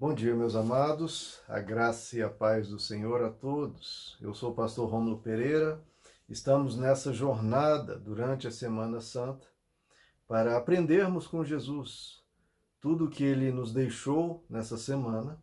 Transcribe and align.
Bom 0.00 0.14
dia, 0.14 0.32
meus 0.32 0.54
amados, 0.54 1.40
a 1.48 1.58
graça 1.58 2.16
e 2.16 2.22
a 2.22 2.28
paz 2.28 2.68
do 2.68 2.78
Senhor 2.78 3.20
a 3.20 3.30
todos. 3.30 4.16
Eu 4.20 4.32
sou 4.32 4.52
o 4.52 4.54
pastor 4.54 4.88
Romulo 4.88 5.18
Pereira. 5.18 5.82
Estamos 6.28 6.76
nessa 6.76 7.12
jornada 7.12 7.98
durante 7.98 8.46
a 8.46 8.50
Semana 8.52 9.00
Santa 9.00 9.48
para 10.28 10.56
aprendermos 10.56 11.26
com 11.26 11.44
Jesus 11.44 12.22
tudo 12.80 13.06
o 13.06 13.10
que 13.10 13.24
ele 13.24 13.50
nos 13.50 13.72
deixou 13.72 14.46
nessa 14.48 14.76
semana, 14.76 15.42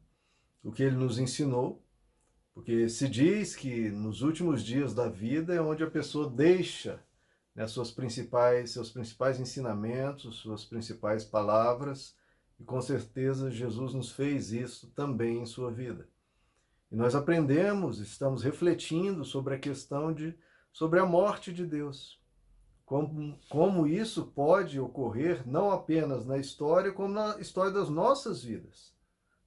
o 0.64 0.72
que 0.72 0.84
ele 0.84 0.96
nos 0.96 1.20
ensinou, 1.20 1.84
porque 2.54 2.88
se 2.88 3.10
diz 3.10 3.58
que 3.58 3.90
nos 3.90 4.22
últimos 4.22 4.64
dias 4.64 4.94
da 4.94 5.10
vida 5.10 5.54
é 5.54 5.60
onde 5.60 5.84
a 5.84 5.92
pessoa 5.92 6.30
deixa 6.30 7.04
né, 7.54 7.68
suas 7.68 7.92
principais, 7.92 8.72
seus 8.72 8.90
principais 8.90 9.38
ensinamentos, 9.38 10.38
suas 10.38 10.64
principais 10.64 11.26
palavras 11.26 12.16
e 12.60 12.64
com 12.64 12.82
certeza 12.82 13.52
Jesus 13.52 13.94
nos 13.94 14.12
fez 14.12 14.52
isso 14.52 14.92
também 14.92 15.42
em 15.42 15.46
sua 15.46 15.72
vida. 15.72 16.08
E 16.92 16.96
nós 16.96 17.16
aprendemos, 17.16 18.00
estamos 18.00 18.44
refletindo 18.44 19.26
sobre 19.26 19.56
a 19.56 19.60
questão 19.60 20.14
de 20.14 20.38
sobre 20.72 21.00
a 21.00 21.06
morte 21.06 21.54
de 21.54 21.66
Deus. 21.66 22.22
Como, 22.86 23.40
como 23.50 23.88
isso 23.88 24.26
pode 24.26 24.78
ocorrer 24.80 25.48
não 25.48 25.72
apenas 25.72 26.26
na 26.26 26.38
história, 26.38 26.92
como 26.92 27.14
na 27.14 27.40
história 27.40 27.72
das 27.72 27.90
nossas 27.90 28.44
vidas, 28.44 28.94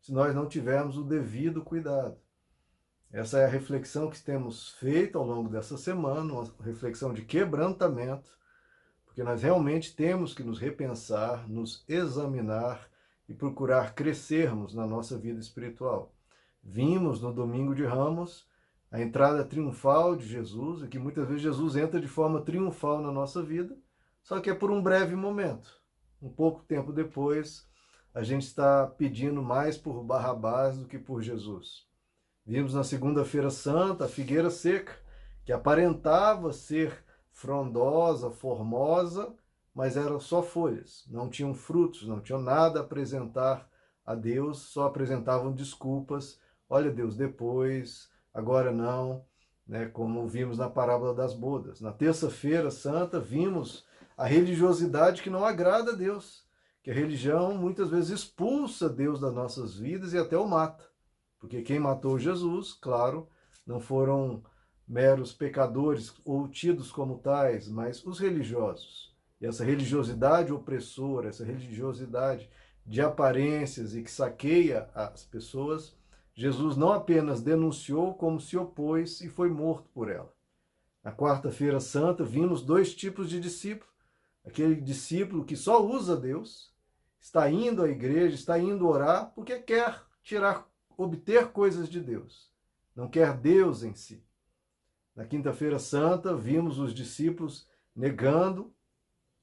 se 0.00 0.10
nós 0.10 0.34
não 0.34 0.48
tivermos 0.48 0.96
o 0.96 1.04
devido 1.04 1.62
cuidado. 1.62 2.18
Essa 3.12 3.38
é 3.38 3.44
a 3.44 3.48
reflexão 3.48 4.10
que 4.10 4.20
temos 4.20 4.70
feito 4.72 5.18
ao 5.18 5.24
longo 5.24 5.48
dessa 5.48 5.76
semana, 5.76 6.32
uma 6.32 6.50
reflexão 6.60 7.12
de 7.12 7.22
quebrantamento, 7.22 8.30
porque 9.04 9.22
nós 9.22 9.42
realmente 9.42 9.94
temos 9.94 10.32
que 10.32 10.42
nos 10.42 10.58
repensar, 10.58 11.48
nos 11.48 11.84
examinar 11.88 12.87
e 13.28 13.34
procurar 13.34 13.94
crescermos 13.94 14.74
na 14.74 14.86
nossa 14.86 15.18
vida 15.18 15.38
espiritual. 15.38 16.14
Vimos 16.62 17.20
no 17.20 17.32
domingo 17.32 17.74
de 17.74 17.84
Ramos 17.84 18.48
a 18.90 19.00
entrada 19.00 19.44
triunfal 19.44 20.16
de 20.16 20.26
Jesus, 20.26 20.82
e 20.82 20.88
que 20.88 20.98
muitas 20.98 21.28
vezes 21.28 21.42
Jesus 21.42 21.76
entra 21.76 22.00
de 22.00 22.08
forma 22.08 22.40
triunfal 22.40 23.02
na 23.02 23.12
nossa 23.12 23.42
vida, 23.42 23.76
só 24.22 24.40
que 24.40 24.48
é 24.48 24.54
por 24.54 24.70
um 24.70 24.82
breve 24.82 25.14
momento. 25.14 25.70
Um 26.20 26.30
pouco 26.30 26.62
tempo 26.62 26.92
depois, 26.92 27.68
a 28.14 28.22
gente 28.22 28.46
está 28.46 28.86
pedindo 28.86 29.42
mais 29.42 29.76
por 29.76 30.02
Barrabás 30.02 30.78
do 30.78 30.86
que 30.86 30.98
por 30.98 31.22
Jesus. 31.22 31.86
Vimos 32.44 32.72
na 32.72 32.82
segunda-feira 32.82 33.50
santa 33.50 34.06
a 34.06 34.08
figueira 34.08 34.48
seca, 34.48 34.92
que 35.44 35.52
aparentava 35.52 36.52
ser 36.52 37.04
frondosa, 37.30 38.30
formosa, 38.30 39.34
mas 39.78 39.96
eram 39.96 40.18
só 40.18 40.42
folhas, 40.42 41.04
não 41.08 41.30
tinham 41.30 41.54
frutos, 41.54 42.02
não 42.04 42.18
tinham 42.20 42.42
nada 42.42 42.80
a 42.80 42.82
apresentar 42.82 43.70
a 44.04 44.12
Deus, 44.12 44.58
só 44.58 44.88
apresentavam 44.88 45.52
desculpas. 45.52 46.40
Olha, 46.68 46.90
Deus, 46.90 47.14
depois, 47.14 48.10
agora 48.34 48.72
não, 48.72 49.24
né, 49.64 49.86
como 49.86 50.26
vimos 50.26 50.58
na 50.58 50.68
parábola 50.68 51.14
das 51.14 51.32
bodas. 51.32 51.80
Na 51.80 51.92
terça-feira 51.92 52.72
santa, 52.72 53.20
vimos 53.20 53.86
a 54.16 54.26
religiosidade 54.26 55.22
que 55.22 55.30
não 55.30 55.44
agrada 55.44 55.92
a 55.92 55.94
Deus, 55.94 56.44
que 56.82 56.90
a 56.90 56.94
religião 56.94 57.54
muitas 57.54 57.88
vezes 57.88 58.10
expulsa 58.10 58.88
Deus 58.88 59.20
das 59.20 59.32
nossas 59.32 59.76
vidas 59.76 60.12
e 60.12 60.18
até 60.18 60.36
o 60.36 60.48
mata. 60.48 60.84
Porque 61.38 61.62
quem 61.62 61.78
matou 61.78 62.18
Jesus, 62.18 62.72
claro, 62.72 63.28
não 63.64 63.78
foram 63.78 64.42
meros 64.88 65.32
pecadores 65.32 66.12
ou 66.24 66.48
tidos 66.48 66.90
como 66.90 67.18
tais, 67.18 67.68
mas 67.68 68.04
os 68.04 68.18
religiosos 68.18 69.07
e 69.40 69.46
essa 69.46 69.64
religiosidade 69.64 70.52
opressora, 70.52 71.28
essa 71.28 71.44
religiosidade 71.44 72.50
de 72.84 73.00
aparências 73.00 73.94
e 73.94 74.02
que 74.02 74.10
saqueia 74.10 74.88
as 74.94 75.24
pessoas, 75.24 75.96
Jesus 76.34 76.76
não 76.76 76.92
apenas 76.92 77.42
denunciou, 77.42 78.14
como 78.14 78.40
se 78.40 78.56
opôs 78.56 79.20
e 79.20 79.28
foi 79.28 79.50
morto 79.50 79.88
por 79.90 80.10
ela. 80.10 80.32
Na 81.02 81.12
quarta-feira 81.12 81.80
santa, 81.80 82.24
vimos 82.24 82.62
dois 82.62 82.94
tipos 82.94 83.28
de 83.28 83.40
discípulo. 83.40 83.90
Aquele 84.44 84.76
discípulo 84.76 85.44
que 85.44 85.56
só 85.56 85.84
usa 85.84 86.16
Deus, 86.16 86.72
está 87.20 87.50
indo 87.50 87.82
à 87.82 87.88
igreja, 87.88 88.34
está 88.34 88.58
indo 88.58 88.86
orar 88.86 89.32
porque 89.34 89.58
quer 89.58 90.02
tirar, 90.22 90.66
obter 90.96 91.48
coisas 91.48 91.88
de 91.88 92.00
Deus. 92.00 92.52
Não 92.94 93.08
quer 93.08 93.36
Deus 93.36 93.82
em 93.82 93.94
si. 93.94 94.24
Na 95.14 95.24
quinta-feira 95.24 95.78
santa, 95.78 96.34
vimos 96.36 96.78
os 96.78 96.94
discípulos 96.94 97.68
negando 97.94 98.72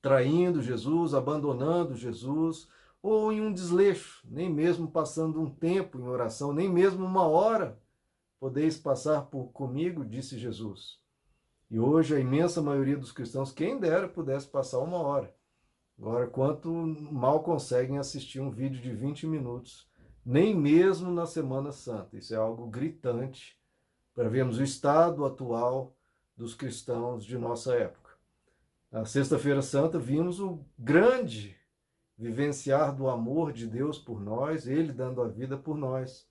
traindo 0.05 0.61
Jesus, 0.61 1.15
abandonando 1.15 1.95
Jesus, 1.95 2.69
ou 3.01 3.31
em 3.31 3.41
um 3.41 3.51
desleixo, 3.51 4.21
nem 4.29 4.47
mesmo 4.47 4.87
passando 4.87 5.41
um 5.41 5.49
tempo 5.49 5.97
em 5.97 6.03
oração, 6.03 6.53
nem 6.53 6.69
mesmo 6.69 7.03
uma 7.03 7.23
hora 7.23 7.81
podeis 8.39 8.77
passar 8.77 9.23
por 9.23 9.45
comigo, 9.45 10.05
disse 10.05 10.37
Jesus. 10.37 10.99
E 11.71 11.79
hoje 11.79 12.15
a 12.15 12.19
imensa 12.19 12.61
maioria 12.61 12.95
dos 12.95 13.11
cristãos, 13.11 13.51
quem 13.51 13.79
dera 13.79 14.07
pudesse 14.07 14.47
passar 14.47 14.77
uma 14.77 14.99
hora. 14.99 15.35
Agora, 15.97 16.27
quanto 16.27 16.69
mal 16.71 17.41
conseguem 17.41 17.97
assistir 17.97 18.39
um 18.39 18.51
vídeo 18.51 18.79
de 18.79 18.91
20 18.93 19.25
minutos, 19.25 19.89
nem 20.23 20.55
mesmo 20.55 21.09
na 21.09 21.25
Semana 21.25 21.71
Santa. 21.71 22.15
Isso 22.15 22.31
é 22.31 22.37
algo 22.37 22.67
gritante 22.67 23.59
para 24.13 24.29
vermos 24.29 24.59
o 24.59 24.63
estado 24.63 25.25
atual 25.25 25.97
dos 26.37 26.53
cristãos 26.53 27.25
de 27.25 27.39
nossa 27.39 27.73
época. 27.73 28.04
Na 28.95 29.03
Sexta-feira 29.03 29.61
Santa, 29.61 29.99
vimos 29.99 30.39
o 30.39 30.63
grande 30.79 31.57
vivenciar 32.17 32.95
do 32.95 33.09
amor 33.09 33.51
de 33.51 33.67
Deus 33.67 33.99
por 33.99 34.21
nós, 34.21 34.67
Ele 34.67 34.93
dando 34.93 35.21
a 35.21 35.27
vida 35.27 35.57
por 35.57 35.75
nós. 35.77 36.25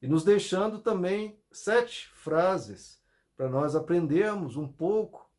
E 0.00 0.08
nos 0.08 0.24
deixando 0.24 0.78
também 0.78 1.38
sete 1.52 2.08
frases 2.14 3.02
para 3.36 3.50
nós 3.50 3.76
aprendermos 3.76 4.56
um 4.56 4.66
pouco 4.66 5.30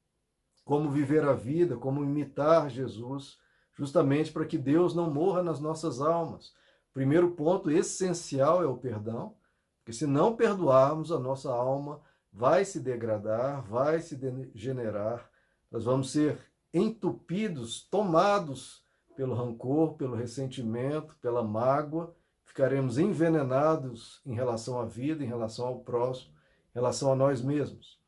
como 0.63 0.91
viver 0.91 1.23
a 1.23 1.33
vida, 1.33 1.77
como 1.77 2.03
imitar 2.03 2.69
Jesus, 2.69 3.39
justamente 3.73 4.31
para 4.31 4.45
que 4.45 4.59
Deus 4.59 4.93
não 4.93 5.09
morra 5.09 5.41
nas 5.41 5.59
nossas 5.59 5.99
almas. 5.99 6.53
Primeiro 6.93 7.31
ponto 7.31 7.71
essencial 7.71 8.61
é 8.61 8.67
o 8.67 8.77
perdão, 8.77 9.33
porque 9.79 9.93
se 9.93 10.05
não 10.05 10.35
perdoarmos, 10.35 11.11
a 11.11 11.17
nossa 11.17 11.51
alma 11.51 11.99
vai 12.31 12.63
se 12.63 12.79
degradar, 12.79 13.63
vai 13.63 13.99
se 13.99 14.15
degenerar, 14.15 15.27
nós 15.71 15.85
vamos 15.85 16.11
ser 16.11 16.50
entupidos, 16.73 17.81
tomados 17.89 18.83
pelo 19.15 19.35
rancor, 19.35 19.93
pelo 19.95 20.15
ressentimento, 20.15 21.15
pela 21.21 21.43
mágoa, 21.43 22.15
ficaremos 22.45 22.97
envenenados 22.97 24.21
em 24.25 24.33
relação 24.33 24.79
à 24.79 24.85
vida, 24.85 25.23
em 25.23 25.27
relação 25.27 25.67
ao 25.67 25.79
próximo, 25.79 26.33
em 26.71 26.75
relação 26.75 27.11
a 27.11 27.15
nós 27.15 27.41
mesmos. 27.41 27.99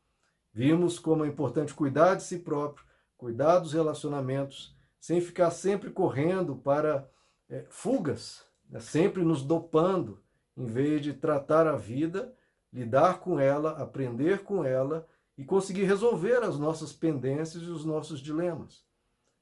Vimos 0.52 0.98
como 0.98 1.24
é 1.24 1.28
importante 1.28 1.74
cuidar 1.74 2.14
de 2.14 2.22
si 2.22 2.38
próprio, 2.38 2.86
cuidar 3.16 3.58
dos 3.58 3.72
relacionamentos, 3.72 4.76
sem 5.00 5.20
ficar 5.20 5.50
sempre 5.50 5.90
correndo 5.90 6.56
para 6.56 7.08
é, 7.48 7.66
fugas, 7.68 8.44
né? 8.68 8.80
sempre 8.80 9.22
nos 9.22 9.42
dopando, 9.42 10.22
em 10.56 10.66
vez 10.66 11.02
de 11.02 11.12
tratar 11.12 11.66
a 11.66 11.76
vida, 11.76 12.32
lidar 12.72 13.20
com 13.20 13.38
ela, 13.38 13.72
aprender 13.72 14.44
com 14.44 14.64
ela 14.64 15.06
e 15.36 15.44
conseguir 15.44 15.84
resolver 15.84 16.42
as 16.42 16.58
nossas 16.58 16.92
pendências 16.92 17.62
e 17.62 17.70
os 17.70 17.84
nossos 17.84 18.20
dilemas. 18.20 18.84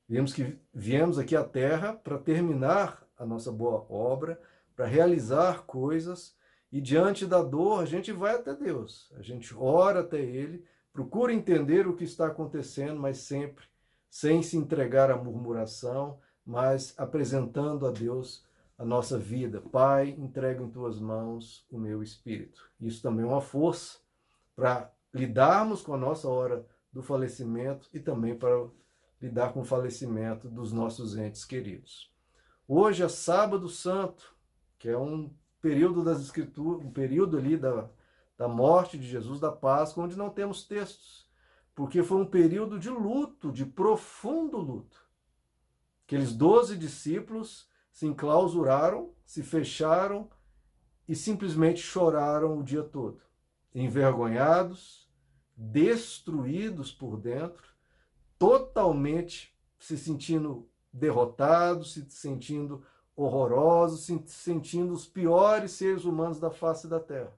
Vemos 0.08 0.32
que 0.32 0.58
viemos 0.72 1.18
aqui 1.18 1.36
à 1.36 1.44
Terra 1.44 1.94
para 1.94 2.18
terminar 2.18 3.06
a 3.16 3.24
nossa 3.24 3.52
boa 3.52 3.86
obra, 3.88 4.40
para 4.74 4.86
realizar 4.86 5.62
coisas, 5.62 6.36
e 6.70 6.80
diante 6.80 7.26
da 7.26 7.42
dor 7.42 7.82
a 7.82 7.84
gente 7.84 8.10
vai 8.12 8.34
até 8.34 8.54
Deus, 8.54 9.12
a 9.16 9.22
gente 9.22 9.54
ora 9.54 10.00
até 10.00 10.20
Ele, 10.20 10.64
procura 10.92 11.32
entender 11.32 11.86
o 11.86 11.94
que 11.94 12.04
está 12.04 12.26
acontecendo, 12.26 12.98
mas 12.98 13.18
sempre 13.18 13.64
sem 14.10 14.42
se 14.42 14.56
entregar 14.56 15.10
à 15.10 15.16
murmuração, 15.16 16.18
mas 16.44 16.94
apresentando 16.98 17.86
a 17.86 17.90
Deus 17.90 18.44
a 18.76 18.84
nossa 18.84 19.18
vida. 19.18 19.60
Pai, 19.60 20.10
entrego 20.18 20.64
em 20.64 20.70
tuas 20.70 20.98
mãos 20.98 21.66
o 21.70 21.78
meu 21.78 22.02
espírito. 22.02 22.68
Isso 22.80 23.00
também 23.00 23.24
é 23.24 23.28
uma 23.28 23.40
força 23.40 23.98
para 24.54 24.90
lidarmos 25.12 25.82
com 25.82 25.94
a 25.94 25.98
nossa 25.98 26.28
hora 26.28 26.66
do 26.92 27.02
falecimento 27.02 27.88
e 27.92 28.00
também 28.00 28.36
para 28.36 28.68
lidar 29.20 29.52
com 29.52 29.60
o 29.60 29.64
falecimento 29.64 30.48
dos 30.48 30.72
nossos 30.72 31.16
entes 31.16 31.44
queridos. 31.44 32.12
Hoje 32.66 33.02
é 33.02 33.08
sábado 33.08 33.68
santo, 33.68 34.34
que 34.78 34.88
é 34.88 34.98
um 34.98 35.32
período 35.60 36.02
das 36.02 36.20
escrituras, 36.20 36.84
um 36.84 36.90
período 36.90 37.36
ali 37.36 37.56
da, 37.56 37.88
da 38.36 38.48
morte 38.48 38.98
de 38.98 39.06
Jesus, 39.06 39.38
da 39.38 39.52
Páscoa, 39.52 40.04
onde 40.04 40.16
não 40.16 40.30
temos 40.30 40.66
textos, 40.66 41.30
porque 41.74 42.02
foi 42.02 42.18
um 42.18 42.26
período 42.26 42.78
de 42.78 42.90
luto, 42.90 43.52
de 43.52 43.64
profundo 43.64 44.58
luto. 44.58 45.06
Aqueles 46.04 46.34
doze 46.34 46.76
discípulos 46.76 47.70
se 47.92 48.06
enclausuraram, 48.06 49.14
se 49.24 49.42
fecharam 49.42 50.28
e 51.08 51.14
simplesmente 51.14 51.80
choraram 51.80 52.58
o 52.58 52.62
dia 52.62 52.82
todo, 52.82 53.20
envergonhados, 53.74 55.01
destruídos 55.70 56.90
por 56.90 57.16
dentro, 57.16 57.62
totalmente 58.36 59.56
se 59.78 59.96
sentindo 59.96 60.68
derrotados, 60.92 61.92
se 61.92 62.10
sentindo 62.10 62.84
horrorosos, 63.14 64.06
se 64.06 64.20
sentindo 64.26 64.92
os 64.92 65.06
piores 65.06 65.70
seres 65.72 66.04
humanos 66.04 66.40
da 66.40 66.50
face 66.50 66.88
da 66.88 66.98
terra. 66.98 67.32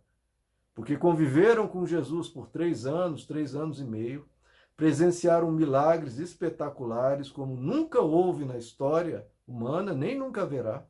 Porque 0.75 0.97
conviveram 0.97 1.69
com 1.69 1.87
Jesus 1.87 2.29
por 2.29 2.49
três 2.49 2.87
anos, 2.87 3.26
três 3.26 3.55
anos 3.55 3.79
e 3.79 3.85
meio, 3.85 4.27
presenciaram 4.75 5.53
milagres 5.53 6.19
espetaculares 6.19 7.31
como 7.31 7.55
nunca 7.55 8.00
houve 8.00 8.44
na 8.44 8.56
história 8.56 9.29
humana, 9.47 9.93
nem 9.93 10.19
nunca 10.19 10.43
haverá. 10.43 10.87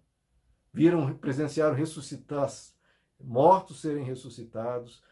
Viram, 0.72 1.14
presenciaram 1.18 1.74
ressuscitar 1.74 2.48
mortos 3.20 3.80
serem 3.80 4.04
ressuscitados, 4.04 5.02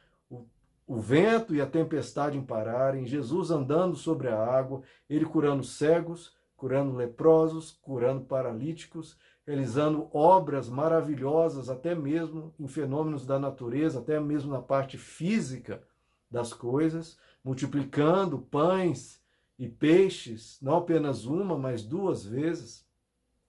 o, 0.92 1.00
vento 1.00 1.54
e 1.54 1.60
a 1.60 1.66
tempestade 1.66 2.36
em 2.36 2.44
pararem, 2.44 3.06
Jesus 3.06 3.50
andando 3.50 3.96
sobre 3.96 4.28
a 4.28 4.38
água, 4.38 4.82
ele 5.08 5.24
curando 5.24 5.64
cegos, 5.64 6.36
curando 6.56 6.94
leprosos, 6.94 7.78
curando 7.82 8.24
paralíticos, 8.24 9.16
realizando 9.46 10.08
obras 10.12 10.68
maravilhosas, 10.68 11.70
até 11.70 11.94
mesmo 11.94 12.54
em 12.60 12.68
fenômenos 12.68 13.24
da 13.24 13.38
natureza, 13.38 14.00
até 14.00 14.20
mesmo 14.20 14.52
na 14.52 14.60
parte 14.60 14.98
física 14.98 15.82
das 16.30 16.52
coisas, 16.52 17.18
multiplicando 17.42 18.38
pães 18.38 19.20
e 19.58 19.68
peixes, 19.68 20.58
não 20.60 20.76
apenas 20.76 21.24
uma, 21.24 21.56
mas 21.58 21.82
duas 21.82 22.24
vezes. 22.24 22.86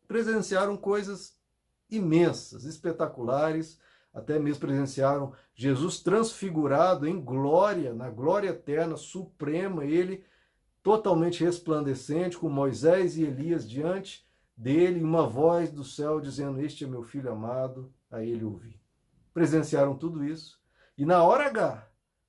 Presenciaram 0.07 0.77
coisas 0.77 1.37
imensas, 1.89 2.63
espetaculares, 2.63 3.79
até 4.13 4.37
mesmo 4.37 4.61
presenciaram 4.61 5.33
Jesus 5.55 5.99
transfigurado 5.99 7.07
em 7.07 7.19
glória, 7.19 7.93
na 7.93 8.09
glória 8.09 8.49
eterna, 8.49 8.95
suprema, 8.95 9.83
ele 9.83 10.23
totalmente 10.83 11.43
resplandecente, 11.43 12.37
com 12.37 12.49
Moisés 12.49 13.17
e 13.17 13.23
Elias 13.23 13.67
diante 13.67 14.27
dele, 14.55 15.03
uma 15.03 15.25
voz 15.25 15.71
do 15.71 15.83
céu 15.83 16.19
dizendo: 16.19 16.61
Este 16.61 16.83
é 16.83 16.87
meu 16.87 17.01
filho 17.01 17.31
amado, 17.31 17.91
a 18.11 18.21
ele 18.21 18.43
ouvi. 18.43 18.79
Presenciaram 19.33 19.95
tudo 19.95 20.23
isso, 20.23 20.59
e 20.97 21.05
na 21.05 21.23
hora 21.23 21.47
H, 21.47 21.87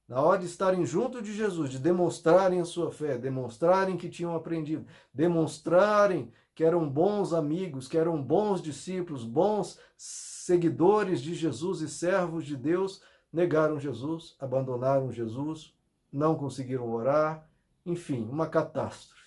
na 0.08 0.20
hora 0.20 0.38
de 0.38 0.46
estarem 0.46 0.86
junto 0.86 1.20
de 1.20 1.34
Jesus, 1.34 1.70
de 1.70 1.78
demonstrarem 1.78 2.60
a 2.60 2.64
sua 2.64 2.90
fé, 2.90 3.18
demonstrarem 3.18 3.96
que 3.96 4.08
tinham 4.08 4.34
aprendido, 4.34 4.86
demonstrarem 5.12 6.32
que 6.54 6.62
eram 6.62 6.88
bons 6.88 7.32
amigos, 7.32 7.88
que 7.88 7.98
eram 7.98 8.22
bons 8.22 8.62
discípulos, 8.62 9.24
bons 9.24 9.80
seguidores 9.96 11.20
de 11.20 11.34
Jesus 11.34 11.80
e 11.80 11.88
servos 11.88 12.46
de 12.46 12.56
Deus, 12.56 13.02
negaram 13.32 13.80
Jesus, 13.80 14.36
abandonaram 14.38 15.10
Jesus, 15.10 15.76
não 16.12 16.36
conseguiram 16.36 16.92
orar, 16.92 17.48
enfim, 17.84 18.28
uma 18.28 18.46
catástrofe. 18.46 19.24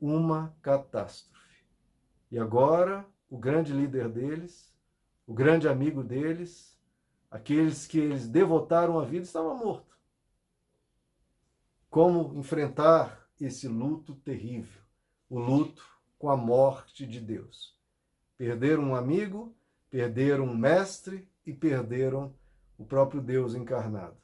Uma 0.00 0.54
catástrofe. 0.62 1.32
E 2.30 2.38
agora, 2.38 3.04
o 3.28 3.36
grande 3.36 3.72
líder 3.72 4.08
deles, 4.08 4.72
o 5.26 5.34
grande 5.34 5.68
amigo 5.68 6.04
deles, 6.04 6.78
aqueles 7.30 7.86
que 7.86 7.98
eles 7.98 8.28
devotaram 8.28 8.98
a 9.00 9.04
vida, 9.04 9.24
estava 9.24 9.54
morto. 9.54 9.96
Como 11.90 12.38
enfrentar 12.38 13.28
esse 13.40 13.66
luto 13.66 14.14
terrível? 14.14 14.80
O 15.28 15.38
luto 15.38 15.91
com 16.22 16.30
a 16.30 16.36
morte 16.36 17.04
de 17.04 17.18
Deus. 17.18 17.76
Perderam 18.38 18.84
um 18.84 18.94
amigo, 18.94 19.52
perderam 19.90 20.44
um 20.44 20.56
mestre 20.56 21.28
e 21.44 21.52
perderam 21.52 22.32
o 22.78 22.84
próprio 22.84 23.20
Deus 23.20 23.56
encarnado. 23.56 24.16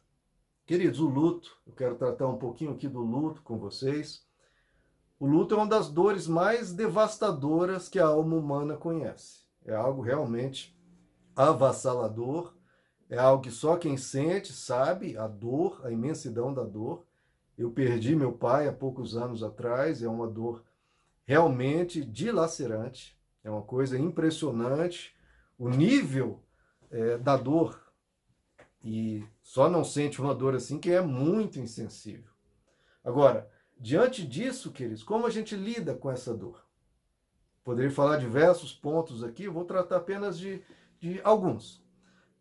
Queridos, 0.64 1.00
o 1.00 1.08
luto, 1.08 1.60
eu 1.66 1.72
quero 1.72 1.96
tratar 1.96 2.28
um 2.28 2.38
pouquinho 2.38 2.70
aqui 2.70 2.86
do 2.86 3.00
luto 3.00 3.42
com 3.42 3.58
vocês. 3.58 4.24
O 5.18 5.26
luto 5.26 5.56
é 5.56 5.58
uma 5.58 5.66
das 5.66 5.90
dores 5.90 6.28
mais 6.28 6.72
devastadoras 6.72 7.88
que 7.88 7.98
a 7.98 8.06
alma 8.06 8.36
humana 8.36 8.76
conhece. 8.76 9.40
É 9.64 9.74
algo 9.74 10.00
realmente 10.00 10.78
avassalador, 11.34 12.54
é 13.10 13.18
algo 13.18 13.42
que 13.42 13.50
só 13.50 13.76
quem 13.76 13.96
sente 13.96 14.52
sabe 14.52 15.18
a 15.18 15.26
dor, 15.26 15.80
a 15.82 15.90
imensidão 15.90 16.54
da 16.54 16.62
dor. 16.62 17.04
Eu 17.58 17.72
perdi 17.72 18.14
meu 18.14 18.30
pai 18.30 18.68
há 18.68 18.72
poucos 18.72 19.16
anos 19.16 19.42
atrás, 19.42 20.00
é 20.00 20.08
uma 20.08 20.28
dor 20.28 20.62
realmente 21.28 22.02
dilacerante, 22.02 23.14
é 23.44 23.50
uma 23.50 23.60
coisa 23.60 23.98
impressionante 23.98 25.14
o 25.58 25.69
nível 25.69 26.42
é, 26.90 27.19
da 27.19 27.36
dor. 27.36 27.78
E 28.82 29.22
só 29.42 29.69
não 29.69 29.84
sente 29.84 30.22
uma 30.22 30.34
dor 30.34 30.54
assim 30.54 30.78
que 30.78 30.90
é 30.90 31.02
muito 31.02 31.60
insensível. 31.60 32.32
Agora, 33.04 33.46
diante 33.78 34.26
disso, 34.26 34.72
queridos, 34.72 35.02
como 35.02 35.26
a 35.26 35.30
gente 35.30 35.54
lida 35.54 35.94
com 35.94 36.10
essa 36.10 36.34
dor? 36.34 36.64
Poderia 37.62 37.90
falar 37.90 38.16
diversos 38.16 38.72
pontos 38.72 39.22
aqui, 39.22 39.48
vou 39.48 39.66
tratar 39.66 39.98
apenas 39.98 40.38
de, 40.38 40.62
de 40.98 41.20
alguns. 41.22 41.84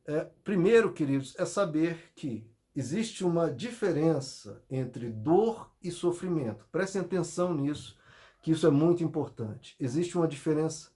É, 0.05 0.29
primeiro, 0.45 0.93
queridos, 0.93 1.35
é 1.37 1.43
saber 1.43 2.13
que 2.15 2.49
existe 2.73 3.25
uma 3.25 3.51
diferença 3.51 4.63
entre 4.71 5.09
dor 5.09 5.75
e 5.83 5.91
sofrimento. 5.91 6.65
Prestem 6.71 7.01
atenção 7.01 7.53
nisso, 7.53 7.97
que 8.41 8.51
isso 8.51 8.65
é 8.67 8.69
muito 8.69 9.03
importante. 9.03 9.75
Existe 9.79 10.17
uma 10.17 10.27
diferença 10.27 10.91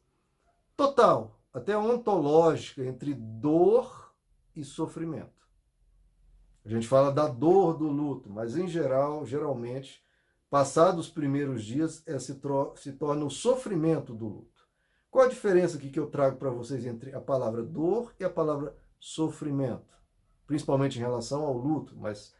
total, 0.76 1.40
até 1.54 1.78
ontológica, 1.78 2.84
entre 2.84 3.14
dor 3.14 4.14
e 4.56 4.64
sofrimento. 4.64 5.42
A 6.64 6.70
gente 6.70 6.88
fala 6.88 7.12
da 7.12 7.28
dor 7.28 7.78
do 7.78 7.88
luto, 7.88 8.30
mas 8.30 8.56
em 8.56 8.68
geral, 8.68 9.26
geralmente, 9.26 10.04
passados 10.50 11.08
os 11.08 11.12
primeiros 11.12 11.64
dias, 11.64 12.04
é, 12.08 12.20
se, 12.20 12.40
se 12.76 12.92
torna 12.94 13.26
o 13.26 13.32
sofrimento 13.32 14.14
do 14.14 14.28
luto. 14.28 14.62
Qual 15.10 15.26
a 15.26 15.30
diferença 15.30 15.78
aqui 15.78 15.90
que 15.90 16.00
eu 16.00 16.08
trago 16.08 16.38
para 16.38 16.50
vocês 16.50 16.86
entre 16.86 17.14
a 17.14 17.20
palavra 17.20 17.64
dor 17.64 18.14
e 18.20 18.24
a 18.24 18.30
palavra 18.30 18.76
sofrimento? 19.00 19.94
Principalmente 20.46 20.98
em 20.98 21.02
relação 21.02 21.44
ao 21.44 21.58
luto, 21.58 21.96
mas 21.98 22.34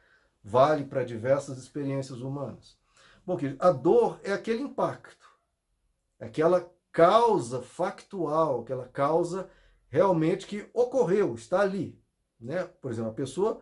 vale 0.44 0.86
para 0.86 1.04
diversas 1.04 1.58
experiências 1.58 2.22
humanas. 2.22 2.78
Bom, 3.26 3.38
a 3.60 3.72
dor 3.72 4.20
é 4.24 4.34
aquele 4.34 4.64
impacto, 4.64 5.28
é 6.20 6.26
aquela 6.26 6.72
causa 6.92 7.62
factual, 7.62 8.62
aquela 8.62 8.88
causa 8.88 9.50
realmente 9.90 10.48
que 10.48 10.70
ocorreu, 10.74 11.36
está 11.36 11.62
ali. 11.62 12.02
Né? 12.40 12.64
Por 12.64 12.92
exemplo, 12.92 13.12
a 13.12 13.16
pessoa, 13.16 13.62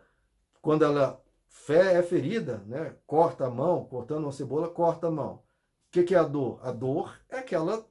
quando 0.61 0.85
ela 0.85 1.21
é 1.67 2.01
ferida, 2.01 2.63
né? 2.65 2.95
corta 3.05 3.47
a 3.47 3.49
mão, 3.49 3.85
cortando 3.85 4.23
uma 4.23 4.31
cebola, 4.31 4.69
corta 4.69 5.07
a 5.07 5.11
mão. 5.11 5.35
O 5.35 5.91
que, 5.91 6.03
que 6.03 6.15
é 6.15 6.19
a 6.19 6.23
dor? 6.23 6.59
A 6.63 6.71
dor 6.71 7.19
é 7.27 7.39
aquela, 7.39 7.85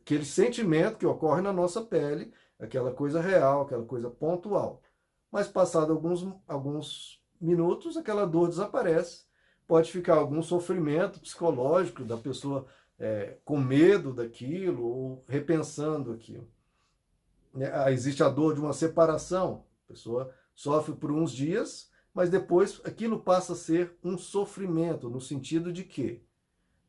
aquele 0.00 0.24
sentimento 0.24 0.98
que 0.98 1.06
ocorre 1.06 1.40
na 1.40 1.52
nossa 1.52 1.80
pele, 1.80 2.32
aquela 2.58 2.92
coisa 2.92 3.20
real, 3.20 3.62
aquela 3.62 3.84
coisa 3.84 4.10
pontual. 4.10 4.82
Mas 5.30 5.48
passado 5.48 5.92
alguns, 5.92 6.26
alguns 6.46 7.22
minutos, 7.40 7.96
aquela 7.96 8.26
dor 8.26 8.48
desaparece. 8.48 9.29
Pode 9.70 9.92
ficar 9.92 10.16
algum 10.16 10.42
sofrimento 10.42 11.20
psicológico 11.20 12.04
da 12.04 12.16
pessoa 12.16 12.66
é, 12.98 13.36
com 13.44 13.56
medo 13.56 14.12
daquilo 14.12 14.84
ou 14.84 15.24
repensando 15.28 16.10
aquilo. 16.10 16.50
É, 17.54 17.92
existe 17.92 18.20
a 18.20 18.28
dor 18.28 18.52
de 18.52 18.60
uma 18.60 18.72
separação, 18.72 19.64
a 19.84 19.92
pessoa 19.92 20.34
sofre 20.56 20.96
por 20.96 21.12
uns 21.12 21.30
dias, 21.30 21.88
mas 22.12 22.28
depois 22.28 22.80
aquilo 22.82 23.20
passa 23.20 23.52
a 23.52 23.56
ser 23.56 23.96
um 24.02 24.18
sofrimento, 24.18 25.08
no 25.08 25.20
sentido 25.20 25.72
de 25.72 25.84
quê? 25.84 26.20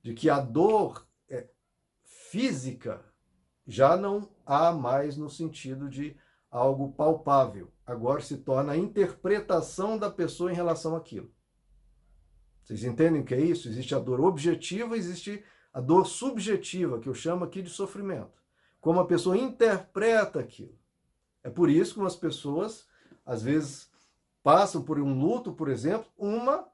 De 0.01 0.15
que 0.15 0.27
a 0.27 0.39
dor 0.39 1.05
é, 1.29 1.49
física 2.03 2.99
já 3.67 3.95
não 3.95 4.27
há 4.43 4.71
mais 4.71 5.15
no 5.17 5.29
sentido 5.29 5.87
de 5.87 6.17
algo 6.49 6.93
palpável. 6.93 7.71
Agora 7.85 8.23
se 8.23 8.37
torna 8.37 8.73
a 8.73 8.77
interpretação 8.77 9.99
da 9.99 10.09
pessoa 10.09 10.51
em 10.51 10.55
relação 10.55 10.95
àquilo. 10.95 11.31
Vocês 12.63 12.83
entendem 12.83 13.21
o 13.21 13.25
que 13.25 13.33
é 13.33 13.41
isso? 13.41 13.67
Existe 13.67 13.95
a 13.95 13.99
dor 13.99 14.21
objetiva, 14.21 14.97
existe 14.97 15.43
a 15.73 15.79
dor 15.79 16.05
subjetiva, 16.05 16.99
que 16.99 17.09
eu 17.09 17.13
chamo 17.13 17.43
aqui 17.43 17.61
de 17.61 17.69
sofrimento. 17.69 18.41
Como 18.79 18.99
a 18.99 19.05
pessoa 19.05 19.37
interpreta 19.37 20.39
aquilo. 20.39 20.77
É 21.43 21.49
por 21.49 21.69
isso 21.69 21.95
que 21.95 22.01
as 22.05 22.15
pessoas, 22.15 22.85
às 23.25 23.41
vezes, 23.41 23.89
passam 24.43 24.81
por 24.81 24.99
um 24.99 25.19
luto, 25.19 25.53
por 25.53 25.69
exemplo, 25.69 26.07
uma 26.17 26.67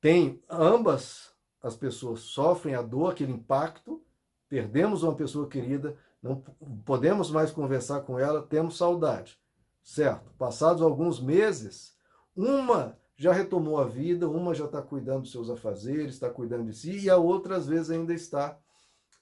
tem 0.00 0.42
ambas 0.48 1.30
as 1.62 1.76
pessoas 1.76 2.20
sofrem 2.20 2.74
a 2.74 2.80
dor, 2.80 3.12
aquele 3.12 3.32
impacto, 3.32 4.02
perdemos 4.48 5.02
uma 5.02 5.14
pessoa 5.14 5.46
querida, 5.46 5.96
não 6.22 6.36
podemos 6.84 7.30
mais 7.30 7.50
conversar 7.50 8.00
com 8.00 8.18
ela, 8.18 8.42
temos 8.42 8.76
saudade. 8.78 9.38
Certo? 9.82 10.30
Passados 10.38 10.82
alguns 10.82 11.20
meses, 11.20 11.94
uma 12.34 12.98
já 13.20 13.34
retomou 13.34 13.78
a 13.78 13.84
vida, 13.84 14.26
uma 14.26 14.54
já 14.54 14.64
está 14.64 14.80
cuidando 14.80 15.20
dos 15.20 15.32
seus 15.32 15.50
afazeres, 15.50 16.14
está 16.14 16.30
cuidando 16.30 16.70
de 16.70 16.74
si, 16.74 17.00
e 17.00 17.10
a 17.10 17.18
outra, 17.18 17.56
às 17.56 17.66
vezes, 17.66 17.90
ainda 17.90 18.14
está 18.14 18.58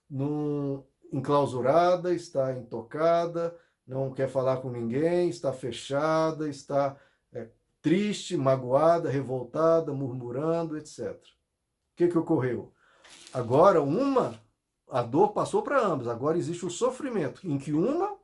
num, 0.08 0.84
enclausurada, 1.12 2.14
está 2.14 2.52
intocada, 2.52 3.58
não 3.84 4.12
quer 4.12 4.28
falar 4.28 4.58
com 4.58 4.70
ninguém, 4.70 5.28
está 5.28 5.52
fechada, 5.52 6.48
está 6.48 6.96
é, 7.32 7.48
triste, 7.82 8.36
magoada, 8.36 9.10
revoltada, 9.10 9.92
murmurando, 9.92 10.78
etc. 10.78 11.16
O 11.16 11.96
que, 11.96 12.06
que 12.06 12.18
ocorreu? 12.18 12.72
Agora, 13.34 13.82
uma 13.82 14.40
a 14.88 15.02
dor 15.02 15.32
passou 15.32 15.60
para 15.60 15.84
ambos. 15.84 16.06
Agora 16.06 16.38
existe 16.38 16.64
o 16.64 16.70
sofrimento, 16.70 17.44
em 17.44 17.58
que 17.58 17.72
uma 17.72 18.16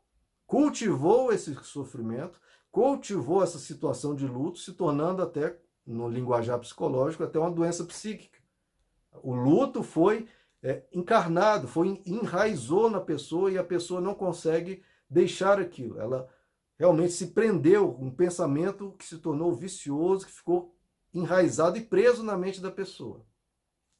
cultivou 0.46 1.32
esse 1.32 1.52
sofrimento, 1.64 2.40
cultivou 2.70 3.42
essa 3.42 3.58
situação 3.58 4.14
de 4.14 4.24
luto, 4.24 4.60
se 4.60 4.72
tornando 4.72 5.20
até, 5.20 5.58
no 5.86 6.08
linguajar 6.08 6.58
psicológico, 6.58 7.24
até 7.24 7.38
uma 7.38 7.50
doença 7.50 7.84
psíquica. 7.84 8.38
O 9.22 9.34
luto 9.34 9.82
foi 9.82 10.26
é, 10.62 10.82
encarnado, 10.92 11.68
foi 11.68 12.00
enraizou 12.06 12.90
na 12.90 13.00
pessoa 13.00 13.50
e 13.50 13.58
a 13.58 13.64
pessoa 13.64 14.00
não 14.00 14.14
consegue 14.14 14.82
deixar 15.08 15.60
aquilo. 15.60 16.00
Ela 16.00 16.28
realmente 16.78 17.12
se 17.12 17.28
prendeu, 17.28 17.96
um 18.00 18.10
pensamento 18.10 18.92
que 18.98 19.04
se 19.04 19.18
tornou 19.18 19.54
vicioso, 19.54 20.26
que 20.26 20.32
ficou 20.32 20.74
enraizado 21.12 21.78
e 21.78 21.82
preso 21.82 22.22
na 22.22 22.36
mente 22.36 22.60
da 22.60 22.70
pessoa. 22.70 23.24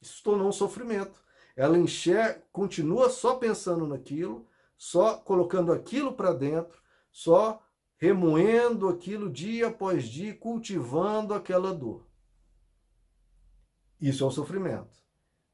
Isso 0.01 0.21
tornou 0.23 0.47
um 0.47 0.51
sofrimento. 0.51 1.23
Ela 1.55 1.77
enxerga, 1.77 2.43
continua 2.51 3.09
só 3.09 3.35
pensando 3.35 3.87
naquilo, 3.87 4.45
só 4.77 5.15
colocando 5.17 5.71
aquilo 5.71 6.13
para 6.13 6.33
dentro, 6.33 6.81
só 7.11 7.64
remoendo 7.97 8.87
aquilo 8.87 9.29
dia 9.29 9.67
após 9.67 10.05
dia, 10.05 10.35
cultivando 10.35 11.33
aquela 11.33 11.73
dor. 11.73 12.05
Isso 13.99 14.23
é 14.23 14.27
o 14.27 14.31
sofrimento. 14.31 14.95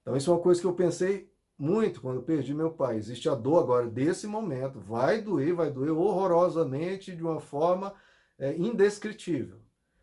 Então, 0.02 0.16
isso 0.16 0.30
é 0.30 0.34
uma 0.34 0.42
coisa 0.42 0.60
que 0.60 0.68
eu 0.68 0.74
pensei 0.74 1.32
muito 1.58 2.02
quando 2.02 2.24
perdi 2.24 2.54
meu 2.54 2.72
pai. 2.72 2.98
Existe 2.98 3.30
a 3.30 3.36
dor 3.36 3.60
agora 3.60 3.88
desse 3.88 4.26
momento. 4.26 4.80
Vai 4.80 5.22
doer, 5.22 5.54
vai 5.54 5.72
doer 5.72 5.92
horrorosamente, 5.92 7.16
de 7.16 7.22
uma 7.22 7.40
forma 7.40 7.94
é, 8.40 8.56
indescritível. 8.58 9.60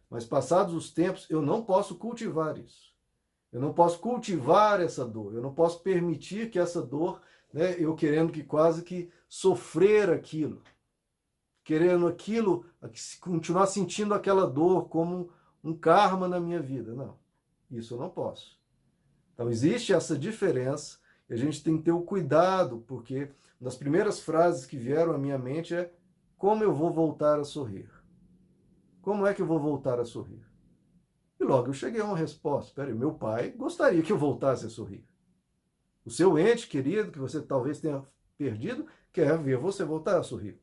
Mas 0.08 0.24
passados 0.24 0.72
os 0.74 0.92
tempos, 0.92 1.26
eu 1.28 1.42
não 1.42 1.64
posso 1.64 1.96
cultivar 1.96 2.56
isso. 2.56 2.88
Eu 3.52 3.60
não 3.60 3.72
posso 3.72 3.98
cultivar 3.98 4.80
essa 4.80 5.04
dor. 5.04 5.34
Eu 5.34 5.42
não 5.42 5.52
posso 5.52 5.82
permitir 5.82 6.50
que 6.50 6.58
essa 6.58 6.80
dor, 6.80 7.20
né, 7.52 7.74
eu 7.78 7.94
querendo 7.94 8.32
que 8.32 8.44
quase 8.44 8.82
que 8.82 9.10
sofrer 9.28 10.10
aquilo, 10.10 10.62
querendo 11.68 12.06
aquilo, 12.06 12.64
continuar 13.20 13.66
sentindo 13.66 14.14
aquela 14.14 14.46
dor 14.46 14.88
como 14.88 15.28
um 15.62 15.76
karma 15.76 16.26
na 16.26 16.40
minha 16.40 16.62
vida. 16.62 16.94
Não, 16.94 17.18
isso 17.70 17.92
eu 17.92 17.98
não 17.98 18.08
posso. 18.08 18.58
Então 19.34 19.50
existe 19.50 19.92
essa 19.92 20.18
diferença 20.18 20.96
e 21.28 21.34
a 21.34 21.36
gente 21.36 21.62
tem 21.62 21.76
que 21.76 21.82
ter 21.84 21.92
o 21.92 22.00
cuidado, 22.00 22.82
porque 22.86 23.30
uma 23.60 23.68
das 23.68 23.76
primeiras 23.76 24.18
frases 24.18 24.64
que 24.64 24.78
vieram 24.78 25.12
à 25.12 25.18
minha 25.18 25.36
mente 25.36 25.74
é 25.74 25.92
como 26.38 26.64
eu 26.64 26.72
vou 26.72 26.90
voltar 26.90 27.38
a 27.38 27.44
sorrir? 27.44 27.90
Como 29.02 29.26
é 29.26 29.34
que 29.34 29.42
eu 29.42 29.46
vou 29.46 29.60
voltar 29.60 30.00
a 30.00 30.06
sorrir? 30.06 30.40
E 31.38 31.44
logo 31.44 31.68
eu 31.68 31.74
cheguei 31.74 32.00
a 32.00 32.06
uma 32.06 32.16
resposta. 32.16 32.72
Peraí, 32.74 32.94
meu 32.94 33.12
pai 33.12 33.50
gostaria 33.50 34.00
que 34.00 34.10
eu 34.10 34.16
voltasse 34.16 34.64
a 34.64 34.70
sorrir. 34.70 35.06
O 36.02 36.08
seu 36.10 36.38
ente 36.38 36.66
querido, 36.66 37.12
que 37.12 37.18
você 37.18 37.42
talvez 37.42 37.78
tenha 37.78 38.02
perdido, 38.38 38.86
quer 39.12 39.36
ver 39.36 39.58
você 39.58 39.84
voltar 39.84 40.18
a 40.18 40.22
sorrir. 40.22 40.58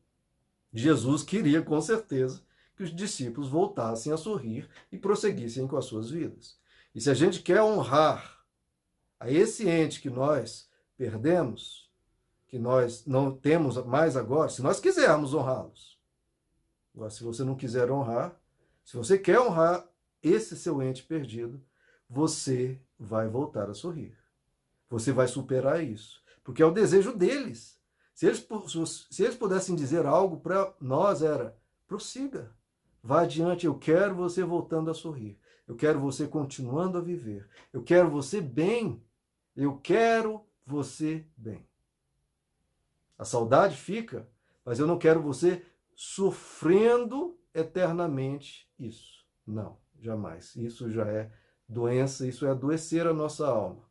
Jesus 0.72 1.22
queria, 1.22 1.62
com 1.62 1.80
certeza, 1.80 2.42
que 2.76 2.82
os 2.82 2.94
discípulos 2.94 3.48
voltassem 3.48 4.12
a 4.12 4.16
sorrir 4.16 4.68
e 4.92 4.98
prosseguissem 4.98 5.66
com 5.66 5.76
as 5.76 5.86
suas 5.86 6.10
vidas. 6.10 6.58
E 6.94 7.00
se 7.00 7.10
a 7.10 7.14
gente 7.14 7.42
quer 7.42 7.62
honrar 7.62 8.44
a 9.18 9.30
esse 9.30 9.68
ente 9.68 10.00
que 10.00 10.10
nós 10.10 10.68
perdemos, 10.96 11.90
que 12.46 12.58
nós 12.58 13.04
não 13.06 13.30
temos 13.34 13.76
mais 13.84 14.16
agora, 14.16 14.48
se 14.48 14.62
nós 14.62 14.78
quisermos 14.78 15.34
honrá-los. 15.34 15.98
Agora, 16.94 17.10
se 17.10 17.22
você 17.22 17.44
não 17.44 17.54
quiser 17.54 17.90
honrar, 17.90 18.38
se 18.84 18.96
você 18.96 19.18
quer 19.18 19.40
honrar 19.40 19.86
esse 20.22 20.56
seu 20.56 20.82
ente 20.82 21.02
perdido, 21.02 21.62
você 22.08 22.80
vai 22.98 23.28
voltar 23.28 23.68
a 23.68 23.74
sorrir. 23.74 24.16
Você 24.88 25.12
vai 25.12 25.28
superar 25.28 25.82
isso. 25.82 26.22
Porque 26.42 26.62
é 26.62 26.66
o 26.66 26.72
desejo 26.72 27.12
deles. 27.12 27.75
Se 28.16 28.26
eles, 28.26 28.44
se 29.12 29.22
eles 29.22 29.36
pudessem 29.36 29.76
dizer 29.76 30.04
algo 30.06 30.40
para 30.40 30.74
nós, 30.80 31.22
era: 31.22 31.56
prossiga, 31.86 32.50
vá 33.00 33.20
adiante, 33.20 33.66
eu 33.66 33.78
quero 33.78 34.16
você 34.16 34.42
voltando 34.42 34.90
a 34.90 34.94
sorrir. 34.94 35.38
Eu 35.68 35.76
quero 35.76 36.00
você 36.00 36.26
continuando 36.26 36.98
a 36.98 37.00
viver. 37.00 37.48
Eu 37.72 37.84
quero 37.84 38.10
você 38.10 38.40
bem 38.40 39.06
eu 39.56 39.78
quero 39.78 40.44
você 40.66 41.26
bem. 41.34 41.66
A 43.18 43.24
saudade 43.24 43.74
fica, 43.74 44.28
mas 44.62 44.78
eu 44.78 44.86
não 44.86 44.98
quero 44.98 45.22
você 45.22 45.64
sofrendo 45.94 47.40
eternamente 47.54 48.70
isso. 48.78 49.24
Não, 49.46 49.78
jamais. 49.98 50.54
Isso 50.56 50.90
já 50.90 51.06
é 51.08 51.32
doença, 51.66 52.26
isso 52.26 52.44
é 52.44 52.50
adoecer 52.50 53.06
a 53.06 53.14
nossa 53.14 53.48
alma. 53.48 53.88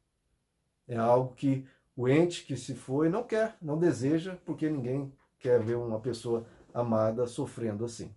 É 0.88 0.98
algo 0.98 1.34
que 1.34 1.68
o 1.96 2.08
ente 2.08 2.46
que 2.46 2.58
se 2.58 2.76
foi 2.76 3.10
não 3.10 3.24
quer, 3.24 3.56
não 3.62 3.78
deseja, 3.78 4.38
porque 4.46 4.70
ninguém 4.70 5.14
quer 5.40 5.62
ver 5.62 5.76
uma 5.76 6.00
pessoa 6.00 6.46
amada 6.74 7.26
sofrendo 7.26 7.86
assim. 7.86 8.14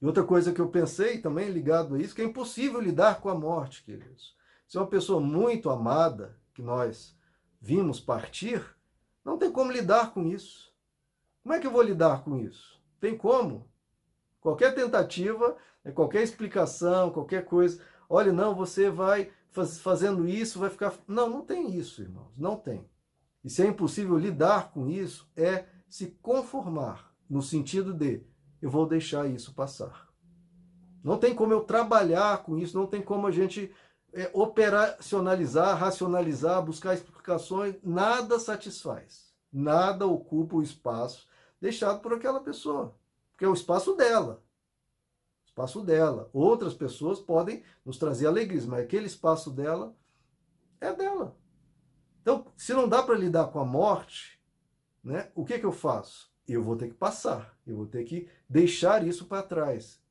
E 0.00 0.06
outra 0.06 0.22
coisa 0.22 0.52
que 0.52 0.60
eu 0.60 0.68
pensei 0.68 1.18
também 1.18 1.48
ligado 1.48 1.94
a 1.94 1.98
isso, 1.98 2.14
que 2.14 2.20
é 2.20 2.24
impossível 2.24 2.80
lidar 2.80 3.20
com 3.20 3.30
a 3.30 3.34
morte, 3.34 3.82
queridos. 3.82 4.36
Se 4.68 4.76
é 4.76 4.80
uma 4.80 4.86
pessoa 4.86 5.20
muito 5.20 5.70
amada, 5.70 6.38
que 6.52 6.60
nós 6.60 7.16
vimos 7.60 8.00
partir, 8.00 8.62
não 9.24 9.38
tem 9.38 9.50
como 9.50 9.72
lidar 9.72 10.12
com 10.12 10.26
isso. 10.26 10.74
Como 11.42 11.54
é 11.54 11.58
que 11.58 11.66
eu 11.66 11.70
vou 11.70 11.82
lidar 11.82 12.22
com 12.22 12.36
isso? 12.36 12.80
Tem 13.00 13.16
como? 13.16 13.66
Qualquer 14.40 14.74
tentativa, 14.74 15.56
né, 15.82 15.92
qualquer 15.92 16.22
explicação, 16.22 17.10
qualquer 17.10 17.44
coisa. 17.44 17.82
Olha, 18.08 18.32
não, 18.32 18.54
você 18.54 18.90
vai 18.90 19.32
fazendo 19.80 20.26
isso, 20.26 20.58
vai 20.58 20.70
ficar. 20.70 20.94
Não, 21.06 21.28
não 21.28 21.42
tem 21.42 21.74
isso, 21.76 22.02
irmãos. 22.02 22.32
Não 22.36 22.56
tem. 22.56 22.88
E 23.44 23.50
se 23.50 23.62
é 23.62 23.66
impossível 23.66 24.16
lidar 24.16 24.72
com 24.72 24.88
isso, 24.88 25.30
é 25.36 25.66
se 25.88 26.08
conformar, 26.22 27.14
no 27.28 27.42
sentido 27.42 27.92
de 27.92 28.22
eu 28.60 28.70
vou 28.70 28.86
deixar 28.86 29.28
isso 29.28 29.54
passar. 29.54 30.08
Não 31.02 31.18
tem 31.18 31.34
como 31.34 31.52
eu 31.52 31.60
trabalhar 31.60 32.42
com 32.42 32.56
isso, 32.58 32.78
não 32.78 32.86
tem 32.86 33.02
como 33.02 33.26
a 33.26 33.30
gente 33.30 33.70
é, 34.12 34.30
operacionalizar, 34.32 35.76
racionalizar, 35.76 36.64
buscar 36.64 36.94
explicações, 36.94 37.76
nada 37.82 38.38
satisfaz. 38.38 39.34
Nada 39.52 40.06
ocupa 40.06 40.56
o 40.56 40.62
espaço 40.62 41.28
deixado 41.60 42.00
por 42.00 42.12
aquela 42.12 42.40
pessoa, 42.40 42.94
porque 43.30 43.44
é 43.44 43.48
o 43.48 43.54
espaço 43.54 43.94
dela. 43.94 44.43
Espaço 45.54 45.82
dela. 45.82 46.28
Outras 46.32 46.74
pessoas 46.74 47.20
podem 47.20 47.62
nos 47.84 47.96
trazer 47.96 48.26
alegrias, 48.26 48.66
mas 48.66 48.80
aquele 48.80 49.06
espaço 49.06 49.52
dela 49.52 49.96
é 50.80 50.92
dela. 50.92 51.38
Então, 52.20 52.46
se 52.56 52.74
não 52.74 52.88
dá 52.88 53.00
para 53.04 53.16
lidar 53.16 53.46
com 53.52 53.60
a 53.60 53.64
morte, 53.64 54.42
né, 55.02 55.30
o 55.32 55.44
que, 55.44 55.56
que 55.56 55.64
eu 55.64 55.70
faço? 55.70 56.34
Eu 56.48 56.60
vou 56.60 56.74
ter 56.74 56.88
que 56.88 56.94
passar, 56.94 57.56
eu 57.64 57.76
vou 57.76 57.86
ter 57.86 58.02
que 58.02 58.28
deixar 58.48 59.06
isso 59.06 59.26
para 59.26 59.44
trás, 59.44 60.02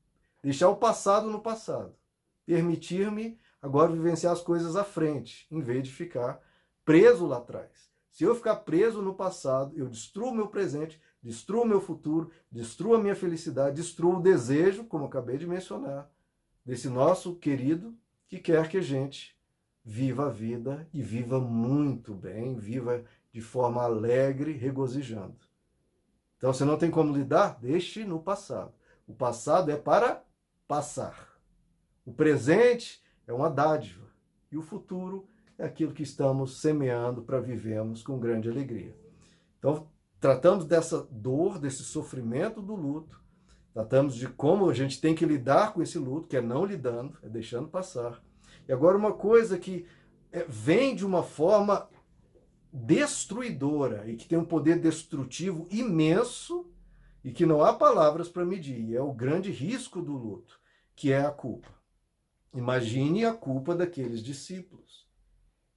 deixar 0.42 0.70
o 0.70 0.76
passado 0.76 1.28
no 1.28 1.42
passado, 1.42 1.94
permitir-me 2.46 3.38
agora 3.60 3.92
vivenciar 3.92 4.32
as 4.32 4.40
coisas 4.40 4.76
à 4.76 4.82
frente, 4.82 5.46
em 5.50 5.60
vez 5.60 5.82
de 5.82 5.92
ficar 5.92 6.40
preso 6.86 7.26
lá 7.26 7.36
atrás. 7.36 7.90
Se 8.10 8.24
eu 8.24 8.34
ficar 8.34 8.56
preso 8.56 9.02
no 9.02 9.14
passado, 9.14 9.76
eu 9.76 9.90
destruo 9.90 10.34
meu 10.34 10.48
presente, 10.48 10.98
destruo 11.24 11.62
o 11.62 11.66
meu 11.66 11.80
futuro, 11.80 12.30
destruo 12.52 12.94
a 12.94 13.00
minha 13.00 13.16
felicidade, 13.16 13.76
destruo 13.76 14.18
o 14.18 14.22
desejo, 14.22 14.84
como 14.84 15.06
acabei 15.06 15.38
de 15.38 15.46
mencionar, 15.46 16.10
desse 16.64 16.88
nosso 16.88 17.36
querido 17.36 17.96
que 18.28 18.38
quer 18.38 18.68
que 18.68 18.76
a 18.76 18.82
gente 18.82 19.34
viva 19.82 20.26
a 20.26 20.30
vida 20.30 20.86
e 20.92 21.02
viva 21.02 21.40
muito 21.40 22.14
bem, 22.14 22.56
viva 22.56 23.02
de 23.32 23.40
forma 23.40 23.82
alegre, 23.82 24.52
regozijando. 24.52 25.36
Então, 26.36 26.52
se 26.52 26.64
não 26.64 26.76
tem 26.76 26.90
como 26.90 27.16
lidar, 27.16 27.58
deixe 27.58 28.04
no 28.04 28.20
passado. 28.20 28.74
O 29.06 29.14
passado 29.14 29.70
é 29.70 29.76
para 29.76 30.22
passar. 30.68 31.38
O 32.04 32.12
presente 32.12 33.02
é 33.26 33.32
uma 33.32 33.48
dádiva. 33.48 34.06
E 34.52 34.58
o 34.58 34.62
futuro 34.62 35.26
é 35.56 35.64
aquilo 35.64 35.94
que 35.94 36.02
estamos 36.02 36.60
semeando 36.60 37.22
para 37.22 37.40
vivermos 37.40 38.02
com 38.02 38.18
grande 38.18 38.48
alegria. 38.48 38.94
Então, 39.58 39.88
tratamos 40.24 40.64
dessa 40.64 41.06
dor, 41.10 41.58
desse 41.58 41.84
sofrimento 41.84 42.62
do 42.62 42.74
luto, 42.74 43.22
tratamos 43.74 44.14
de 44.14 44.26
como 44.26 44.70
a 44.70 44.72
gente 44.72 44.98
tem 44.98 45.14
que 45.14 45.26
lidar 45.26 45.74
com 45.74 45.82
esse 45.82 45.98
luto, 45.98 46.26
que 46.26 46.34
é 46.38 46.40
não 46.40 46.64
lidando, 46.64 47.18
é 47.22 47.28
deixando 47.28 47.68
passar. 47.68 48.24
E 48.66 48.72
agora, 48.72 48.96
uma 48.96 49.12
coisa 49.12 49.58
que 49.58 49.84
é, 50.32 50.42
vem 50.48 50.96
de 50.96 51.04
uma 51.04 51.22
forma 51.22 51.90
destruidora 52.72 54.10
e 54.10 54.16
que 54.16 54.26
tem 54.26 54.38
um 54.38 54.46
poder 54.46 54.80
destrutivo 54.80 55.68
imenso 55.70 56.72
e 57.22 57.30
que 57.30 57.44
não 57.44 57.62
há 57.62 57.74
palavras 57.74 58.26
para 58.26 58.46
medir, 58.46 58.94
é 58.94 59.02
o 59.02 59.12
grande 59.12 59.50
risco 59.50 60.00
do 60.00 60.16
luto, 60.16 60.58
que 60.96 61.12
é 61.12 61.20
a 61.20 61.30
culpa. 61.30 61.68
Imagine 62.54 63.26
a 63.26 63.34
culpa 63.34 63.74
daqueles 63.76 64.22
discípulos. 64.22 65.06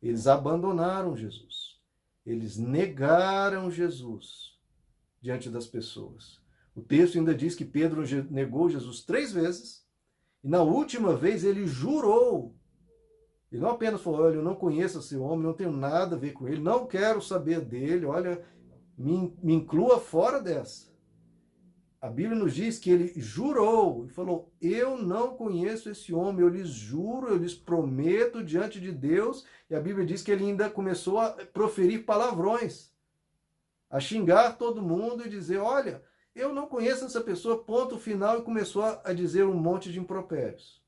Eles 0.02 0.26
abandonaram 0.26 1.18
Jesus. 1.18 1.67
Eles 2.28 2.58
negaram 2.58 3.72
Jesus 3.72 4.60
diante 5.22 5.50
das 5.50 5.66
pessoas. 5.66 6.42
O 6.76 6.82
texto 6.82 7.18
ainda 7.18 7.34
diz 7.34 7.56
que 7.56 7.64
Pedro 7.64 8.04
negou 8.30 8.70
Jesus 8.70 9.02
três 9.02 9.32
vezes 9.32 9.88
e 10.44 10.50
na 10.50 10.62
última 10.62 11.16
vez 11.16 11.46
ele 11.46 11.66
jurou 11.66 12.54
Ele 13.50 13.62
não 13.62 13.70
apenas 13.70 14.02
falou, 14.02 14.24
olha, 14.24 14.36
eu 14.36 14.44
não 14.44 14.56
conheço 14.56 15.00
esse 15.00 15.16
homem, 15.16 15.46
não 15.46 15.54
tenho 15.54 15.72
nada 15.72 16.18
a 16.18 16.20
ver 16.20 16.34
com 16.34 16.50
ele, 16.50 16.60
não 16.60 16.86
quero 16.86 17.22
saber 17.22 17.62
dele, 17.62 18.06
olha, 18.06 18.44
me, 18.98 19.34
me 19.42 19.54
inclua 19.54 19.98
fora 19.98 20.42
dessa. 20.42 20.92
A 22.00 22.10
Bíblia 22.10 22.38
nos 22.38 22.54
diz 22.54 22.78
que 22.78 22.92
ele 22.92 23.12
jurou 23.20 24.06
e 24.06 24.10
falou: 24.10 24.52
Eu 24.62 24.98
não 24.98 25.36
conheço 25.36 25.90
esse 25.90 26.14
homem, 26.14 26.42
eu 26.42 26.50
lhes 26.50 26.70
juro, 26.70 27.28
eu 27.28 27.38
lhes 27.38 27.56
prometo 27.56 28.44
diante 28.44 28.80
de 28.80 28.92
Deus. 28.92 29.46
E 29.70 29.76
a 29.76 29.80
Bíblia 29.80 30.06
diz 30.06 30.22
que 30.22 30.32
ele 30.32 30.46
ainda 30.46 30.70
começou 30.70 31.18
a 31.20 31.32
proferir 31.32 32.06
palavrões, 32.06 32.92
a 33.90 34.00
xingar 34.00 34.58
todo 34.58 34.82
mundo 34.82 35.26
e 35.26 35.30
dizer: 35.30 35.58
Olha, 35.58 36.04
eu 36.36 36.54
não 36.54 36.68
conheço 36.68 37.04
essa 37.04 37.20
pessoa, 37.20 37.64
ponto 37.64 37.98
final, 37.98 38.38
e 38.38 38.44
começou 38.44 38.84
a 38.84 39.12
dizer 39.12 39.46
um 39.46 39.56
monte 39.56 39.92
de 39.92 40.00
impropérios. 40.00 40.80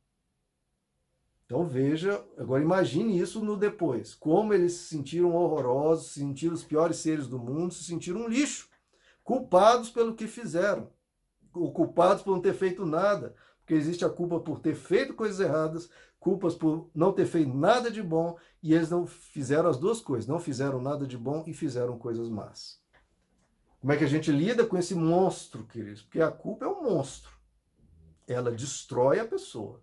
Então 1.47 1.65
veja, 1.65 2.23
agora 2.37 2.61
imagine 2.61 3.19
isso 3.19 3.43
no 3.43 3.57
depois. 3.57 4.13
Como 4.13 4.53
eles 4.53 4.73
se 4.73 4.89
sentiram 4.89 5.33
horrorosos, 5.33 6.11
se 6.11 6.19
sentiram 6.19 6.53
os 6.53 6.63
piores 6.63 6.97
seres 6.97 7.25
do 7.25 7.39
mundo, 7.39 7.73
se 7.73 7.83
sentiram 7.83 8.21
um 8.21 8.27
lixo, 8.27 8.69
culpados 9.23 9.89
pelo 9.89 10.13
que 10.13 10.27
fizeram, 10.27 10.91
culpados 11.51 12.23
por 12.23 12.31
não 12.31 12.41
ter 12.41 12.53
feito 12.53 12.85
nada, 12.85 13.35
porque 13.59 13.73
existe 13.73 14.05
a 14.05 14.09
culpa 14.09 14.39
por 14.39 14.59
ter 14.59 14.75
feito 14.75 15.13
coisas 15.13 15.39
erradas, 15.39 15.89
culpas 16.19 16.55
por 16.55 16.89
não 16.93 17.11
ter 17.13 17.25
feito 17.25 17.53
nada 17.53 17.89
de 17.89 18.01
bom, 18.01 18.37
e 18.61 18.73
eles 18.73 18.89
não 18.89 19.05
fizeram 19.07 19.69
as 19.69 19.77
duas 19.77 20.01
coisas, 20.01 20.27
não 20.27 20.39
fizeram 20.39 20.81
nada 20.81 21.05
de 21.05 21.17
bom 21.17 21.43
e 21.47 21.53
fizeram 21.53 21.97
coisas 21.97 22.29
más. 22.29 22.79
Como 23.79 23.93
é 23.93 23.97
que 23.97 24.03
a 24.03 24.07
gente 24.07 24.31
lida 24.31 24.65
com 24.65 24.77
esse 24.77 24.93
monstro, 24.93 25.63
queridos? 25.65 26.01
Porque 26.01 26.21
a 26.21 26.29
culpa 26.29 26.65
é 26.65 26.67
um 26.67 26.83
monstro. 26.83 27.31
Ela 28.27 28.51
destrói 28.51 29.19
a 29.19 29.25
pessoa 29.25 29.81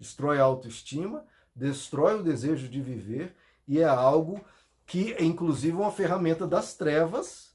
destrói 0.00 0.40
a 0.40 0.44
autoestima, 0.44 1.26
destrói 1.54 2.18
o 2.18 2.22
desejo 2.22 2.68
de 2.68 2.80
viver 2.80 3.36
e 3.68 3.78
é 3.78 3.84
algo 3.84 4.42
que 4.86 5.12
é 5.12 5.22
inclusive 5.22 5.76
uma 5.76 5.92
ferramenta 5.92 6.46
das 6.46 6.74
trevas, 6.74 7.54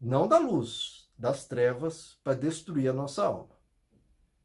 não 0.00 0.26
da 0.26 0.38
luz, 0.38 0.97
das 1.18 1.46
trevas 1.46 2.18
para 2.22 2.34
destruir 2.38 2.88
a 2.88 2.92
nossa 2.92 3.24
alma. 3.24 3.58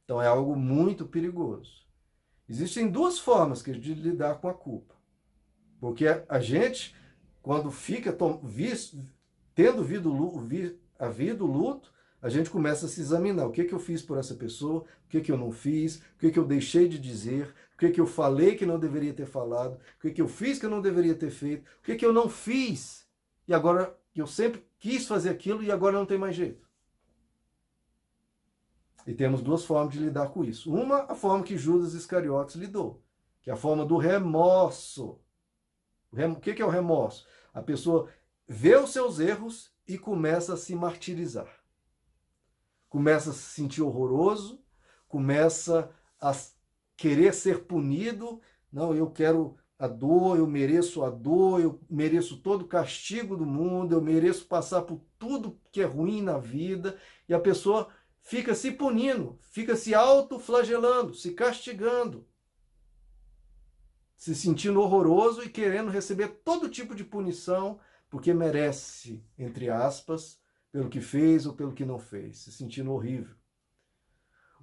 Então 0.03 0.21
é 0.21 0.27
algo 0.27 0.55
muito 0.55 1.05
perigoso. 1.05 1.83
Existem 2.49 2.89
duas 2.89 3.19
formas 3.19 3.61
de 3.61 3.93
lidar 3.93 4.35
com 4.35 4.49
a 4.49 4.53
culpa. 4.53 4.95
Porque 5.79 6.05
a 6.27 6.39
gente, 6.39 6.95
quando 7.41 7.71
fica 7.71 8.15
tendo 9.53 9.83
havido 10.99 11.45
luto, 11.45 11.93
a 12.21 12.29
gente 12.29 12.49
começa 12.49 12.85
a 12.85 12.89
se 12.89 13.01
examinar. 13.01 13.45
O 13.45 13.51
que, 13.51 13.65
que 13.65 13.73
eu 13.73 13.79
fiz 13.79 14.01
por 14.01 14.17
essa 14.17 14.33
pessoa? 14.33 14.85
O 15.05 15.09
que, 15.09 15.21
que 15.21 15.31
eu 15.31 15.37
não 15.37 15.51
fiz? 15.51 15.97
O 15.97 16.19
que, 16.19 16.31
que 16.31 16.39
eu 16.39 16.45
deixei 16.45 16.87
de 16.87 16.97
dizer? 16.97 17.53
O 17.75 17.77
que, 17.77 17.89
que 17.89 17.99
eu 17.99 18.07
falei 18.07 18.55
que 18.55 18.65
não 18.65 18.79
deveria 18.79 19.13
ter 19.13 19.25
falado? 19.25 19.75
O 19.97 20.01
que, 20.01 20.11
que 20.11 20.21
eu 20.21 20.27
fiz 20.27 20.57
que 20.57 20.65
eu 20.65 20.69
não 20.69 20.81
deveria 20.81 21.15
ter 21.15 21.31
feito? 21.31 21.65
O 21.79 21.83
que, 21.83 21.95
que 21.95 22.05
eu 22.05 22.13
não 22.13 22.29
fiz? 22.29 23.05
E 23.45 23.53
agora 23.53 23.97
eu 24.15 24.25
sempre 24.25 24.63
quis 24.79 25.05
fazer 25.05 25.29
aquilo 25.29 25.61
e 25.63 25.71
agora 25.71 25.97
não 25.97 26.05
tem 26.05 26.17
mais 26.17 26.35
jeito. 26.35 26.62
E 29.05 29.13
temos 29.13 29.41
duas 29.41 29.65
formas 29.65 29.93
de 29.93 29.99
lidar 29.99 30.29
com 30.29 30.43
isso. 30.43 30.73
Uma, 30.73 31.03
a 31.03 31.15
forma 31.15 31.43
que 31.43 31.57
Judas 31.57 31.93
Iscariotes 31.93 32.55
lidou, 32.55 33.03
que 33.41 33.49
é 33.49 33.53
a 33.53 33.57
forma 33.57 33.85
do 33.85 33.97
remorso. 33.97 35.19
O 36.11 36.39
que 36.39 36.61
é 36.61 36.65
o 36.65 36.69
remorso? 36.69 37.25
A 37.53 37.61
pessoa 37.61 38.09
vê 38.47 38.75
os 38.75 38.91
seus 38.91 39.19
erros 39.19 39.73
e 39.87 39.97
começa 39.97 40.53
a 40.53 40.57
se 40.57 40.75
martirizar 40.75 41.63
começa 42.93 43.31
a 43.31 43.33
se 43.33 43.41
sentir 43.41 43.81
horroroso, 43.81 44.63
começa 45.07 45.89
a 46.21 46.31
querer 46.95 47.33
ser 47.33 47.63
punido. 47.63 48.39
Não, 48.71 48.93
eu 48.93 49.09
quero 49.09 49.57
a 49.79 49.87
dor, 49.87 50.37
eu 50.37 50.45
mereço 50.45 51.03
a 51.03 51.09
dor, 51.09 51.59
eu 51.59 51.81
mereço 51.89 52.37
todo 52.37 52.61
o 52.61 52.67
castigo 52.67 53.35
do 53.35 53.47
mundo, 53.47 53.95
eu 53.95 54.01
mereço 54.01 54.45
passar 54.45 54.83
por 54.83 55.01
tudo 55.17 55.59
que 55.71 55.81
é 55.81 55.85
ruim 55.85 56.21
na 56.21 56.37
vida. 56.37 56.95
E 57.27 57.33
a 57.33 57.39
pessoa 57.39 57.87
fica 58.23 58.55
se 58.55 58.71
punindo, 58.71 59.37
fica 59.51 59.75
se 59.75 59.93
autoflagelando, 59.93 61.13
se 61.13 61.33
castigando, 61.33 62.25
se 64.15 64.33
sentindo 64.33 64.81
horroroso 64.81 65.43
e 65.43 65.49
querendo 65.49 65.91
receber 65.91 66.29
todo 66.43 66.69
tipo 66.69 66.95
de 66.95 67.03
punição, 67.03 67.79
porque 68.09 68.33
merece, 68.33 69.23
entre 69.37 69.69
aspas, 69.69 70.39
pelo 70.71 70.89
que 70.89 71.01
fez 71.01 71.45
ou 71.45 71.53
pelo 71.53 71.73
que 71.73 71.85
não 71.85 71.99
fez, 71.99 72.37
se 72.37 72.51
sentindo 72.51 72.91
horrível. 72.93 73.35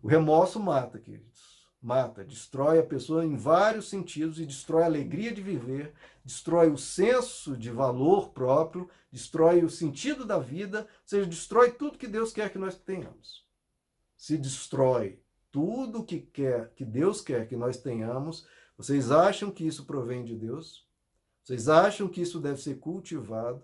O 0.02 0.08
remorso 0.08 0.58
mata, 0.58 0.98
queridos. 0.98 1.60
Mata, 1.82 2.24
destrói 2.24 2.78
a 2.78 2.82
pessoa 2.82 3.24
em 3.24 3.36
vários 3.36 3.88
sentidos 3.88 4.38
e 4.38 4.44
destrói 4.46 4.82
a 4.82 4.86
alegria 4.86 5.32
de 5.32 5.42
viver, 5.42 5.94
destrói 6.24 6.70
o 6.70 6.76
senso 6.76 7.56
de 7.56 7.70
valor 7.70 8.30
próprio, 8.30 8.88
destrói 9.10 9.64
o 9.64 9.70
sentido 9.70 10.26
da 10.26 10.38
vida, 10.38 10.80
ou 10.80 10.86
seja, 11.06 11.26
destrói 11.26 11.70
tudo 11.70 11.98
que 11.98 12.06
Deus 12.06 12.32
quer 12.32 12.50
que 12.50 12.58
nós 12.58 12.76
tenhamos. 12.76 13.49
Se 14.20 14.36
destrói 14.36 15.18
tudo 15.50 16.04
que 16.04 16.20
quer 16.20 16.74
que 16.74 16.84
Deus 16.84 17.22
quer 17.22 17.48
que 17.48 17.56
nós 17.56 17.78
tenhamos, 17.78 18.46
vocês 18.76 19.10
acham 19.10 19.50
que 19.50 19.66
isso 19.66 19.86
provém 19.86 20.22
de 20.22 20.36
Deus? 20.36 20.86
Vocês 21.42 21.70
acham 21.70 22.06
que 22.06 22.20
isso 22.20 22.38
deve 22.38 22.60
ser 22.60 22.78
cultivado? 22.78 23.62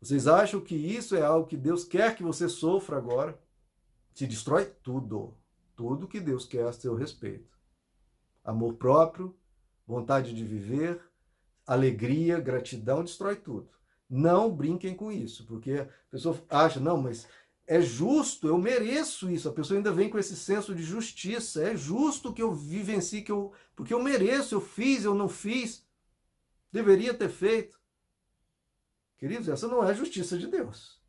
Vocês 0.00 0.26
acham 0.26 0.62
que 0.62 0.74
isso 0.74 1.14
é 1.14 1.20
algo 1.20 1.46
que 1.46 1.58
Deus 1.58 1.84
quer 1.84 2.16
que 2.16 2.22
você 2.22 2.48
sofra 2.48 2.96
agora? 2.96 3.38
Se 4.14 4.26
destrói 4.26 4.64
tudo. 4.82 5.36
Tudo 5.76 6.08
que 6.08 6.20
Deus 6.20 6.46
quer 6.46 6.66
a 6.66 6.72
seu 6.72 6.94
respeito. 6.94 7.54
Amor 8.42 8.76
próprio, 8.76 9.36
vontade 9.86 10.32
de 10.32 10.42
viver, 10.42 11.02
alegria, 11.66 12.40
gratidão, 12.40 13.04
destrói 13.04 13.36
tudo. 13.36 13.68
Não 14.08 14.50
brinquem 14.50 14.94
com 14.94 15.12
isso, 15.12 15.44
porque 15.46 15.72
a 15.72 15.88
pessoa 16.10 16.42
acha, 16.48 16.80
não, 16.80 16.96
mas 16.96 17.28
é 17.66 17.80
justo, 17.80 18.46
eu 18.46 18.56
mereço 18.56 19.28
isso. 19.28 19.48
A 19.48 19.52
pessoa 19.52 19.76
ainda 19.76 19.90
vem 19.90 20.08
com 20.08 20.18
esse 20.18 20.36
senso 20.36 20.74
de 20.74 20.82
justiça. 20.82 21.62
É 21.62 21.76
justo 21.76 22.32
que 22.32 22.42
eu 22.42 22.54
vivencie, 22.54 23.22
que 23.22 23.32
eu, 23.32 23.52
porque 23.74 23.92
eu 23.92 24.02
mereço, 24.02 24.54
eu 24.54 24.60
fiz, 24.60 25.04
eu 25.04 25.14
não 25.14 25.28
fiz. 25.28 25.84
Deveria 26.72 27.12
ter 27.12 27.28
feito. 27.28 27.78
Queridos, 29.18 29.48
essa 29.48 29.66
não 29.66 29.82
é 29.82 29.90
a 29.90 29.94
justiça 29.94 30.38
de 30.38 30.46
Deus. 30.46 31.00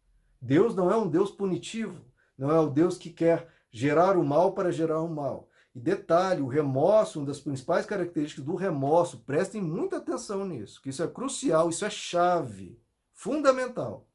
Deus 0.41 0.75
não 0.75 0.89
é 0.89 0.97
um 0.97 1.09
Deus 1.09 1.29
punitivo, 1.31 2.05
não 2.37 2.51
é 2.51 2.59
o 2.59 2.69
Deus 2.69 2.97
que 2.97 3.09
quer 3.09 3.51
gerar 3.71 4.17
o 4.17 4.23
mal 4.23 4.53
para 4.53 4.71
gerar 4.71 5.01
o 5.01 5.09
mal. 5.09 5.49
E 5.75 5.79
detalhe, 5.79 6.41
o 6.41 6.47
remorso, 6.47 7.19
uma 7.19 7.27
das 7.27 7.39
principais 7.39 7.85
características 7.85 8.45
do 8.45 8.55
remorso, 8.55 9.19
prestem 9.19 9.61
muita 9.61 9.97
atenção 9.97 10.45
nisso, 10.45 10.81
que 10.81 10.89
isso 10.89 11.03
é 11.03 11.07
crucial, 11.07 11.69
isso 11.69 11.85
é 11.85 11.89
chave, 11.89 12.79
fundamental. 13.13 14.07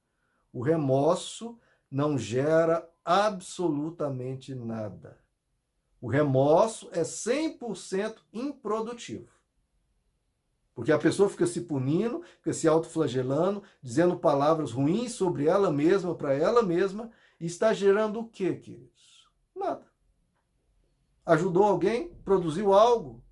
O 0.53 0.63
remorso 0.63 1.59
não 1.93 2.17
gera 2.17 2.89
absolutamente 3.05 4.55
nada. 4.55 5.19
O 6.01 6.09
remorso 6.09 6.89
é 6.91 7.03
100% 7.03 8.17
improdutivo. 8.33 9.29
Porque 10.75 10.91
a 10.91 10.99
pessoa 10.99 11.29
fica 11.29 11.47
se 11.47 11.61
punindo, 11.61 12.23
fica 12.39 12.55
se 12.55 12.67
autoflagelando, 12.67 13.63
dizendo 13.83 14.19
palavras 14.19 14.73
ruins 14.73 15.13
sobre 15.13 15.47
ela 15.47 15.71
mesma, 15.71 16.15
para 16.15 16.33
ela 16.33 16.63
mesma, 16.63 17.11
e 17.39 17.45
está 17.45 17.75
gerando 17.75 18.21
o 18.21 18.29
quê, 18.29 18.57
queridos? 18.57 19.29
Nada. 19.55 19.87
Ajudou 21.27 21.65
alguém? 21.65 22.09
Produziu 22.25 22.73
algo? 22.73 23.23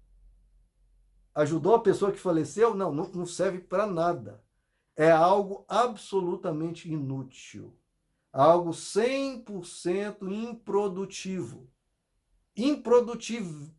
Ajudou 1.34 1.74
a 1.74 1.80
pessoa 1.80 2.12
que 2.12 2.20
faleceu? 2.20 2.74
Não, 2.74 2.92
não, 2.92 3.08
não 3.08 3.24
serve 3.24 3.58
para 3.58 3.86
nada. 3.86 4.44
É 4.94 5.10
algo 5.10 5.64
absolutamente 5.66 6.92
inútil. 6.92 7.74
Algo 8.32 8.70
100% 8.70 10.30
improdutivo. 10.30 11.68
Improdutivo. 12.56 13.74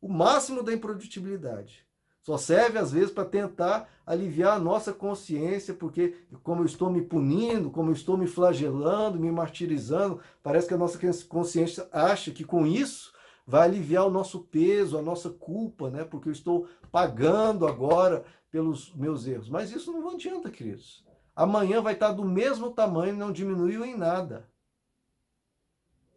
O 0.00 0.08
máximo 0.08 0.62
da 0.62 0.72
improdutibilidade. 0.72 1.86
Só 2.22 2.36
serve 2.36 2.78
às 2.78 2.92
vezes 2.92 3.10
para 3.10 3.24
tentar 3.24 3.88
aliviar 4.04 4.56
a 4.56 4.58
nossa 4.58 4.92
consciência, 4.92 5.72
porque 5.72 6.14
como 6.42 6.60
eu 6.60 6.66
estou 6.66 6.90
me 6.90 7.00
punindo, 7.00 7.70
como 7.70 7.90
eu 7.90 7.94
estou 7.94 8.16
me 8.18 8.26
flagelando, 8.26 9.18
me 9.18 9.32
martirizando, 9.32 10.20
parece 10.42 10.68
que 10.68 10.74
a 10.74 10.78
nossa 10.78 10.98
consciência 11.26 11.88
acha 11.90 12.30
que 12.30 12.44
com 12.44 12.66
isso 12.66 13.12
vai 13.46 13.66
aliviar 13.66 14.06
o 14.06 14.10
nosso 14.10 14.40
peso, 14.40 14.98
a 14.98 15.02
nossa 15.02 15.30
culpa, 15.30 15.90
né? 15.90 16.04
Porque 16.04 16.28
eu 16.28 16.32
estou 16.32 16.68
pagando 16.92 17.66
agora 17.66 18.24
pelos 18.50 18.94
meus 18.94 19.26
erros. 19.26 19.48
Mas 19.48 19.72
isso 19.72 19.90
não 19.90 20.10
adianta, 20.10 20.50
queridos. 20.50 21.02
Amanhã 21.34 21.80
vai 21.80 21.94
estar 21.94 22.12
do 22.12 22.24
mesmo 22.24 22.70
tamanho, 22.70 23.16
não 23.16 23.32
diminuiu 23.32 23.84
em 23.84 23.96
nada. 23.96 24.48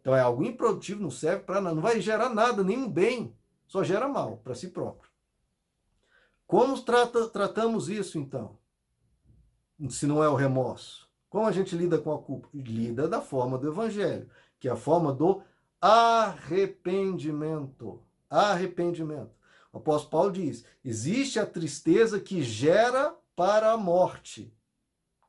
Então 0.00 0.14
é 0.14 0.20
algo 0.20 0.44
improdutivo, 0.44 1.02
não 1.02 1.10
serve 1.10 1.44
para 1.44 1.60
nada, 1.60 1.74
não 1.74 1.82
vai 1.82 2.00
gerar 2.00 2.28
nada, 2.28 2.62
nenhum 2.62 2.88
bem, 2.88 3.34
só 3.66 3.82
gera 3.82 4.06
mal 4.06 4.36
para 4.38 4.54
si 4.54 4.68
próprio. 4.68 5.10
Como 6.46 6.78
trata, 6.82 7.26
tratamos 7.28 7.88
isso 7.88 8.18
então? 8.18 8.58
Se 9.88 10.06
não 10.06 10.22
é 10.22 10.28
o 10.28 10.34
remorso. 10.34 11.08
Como 11.30 11.46
a 11.46 11.52
gente 11.52 11.74
lida 11.74 11.98
com 11.98 12.12
a 12.12 12.22
culpa? 12.22 12.48
Lida 12.54 13.08
da 13.08 13.20
forma 13.20 13.58
do 13.58 13.66
evangelho, 13.66 14.30
que 14.60 14.68
é 14.68 14.70
a 14.70 14.76
forma 14.76 15.12
do 15.12 15.42
arrependimento. 15.80 18.00
Arrependimento. 18.30 19.32
O 19.72 19.78
apóstolo 19.78 20.10
Paulo 20.10 20.30
diz: 20.32 20.64
existe 20.84 21.40
a 21.40 21.46
tristeza 21.46 22.20
que 22.20 22.42
gera 22.42 23.16
para 23.34 23.72
a 23.72 23.76
morte, 23.76 24.54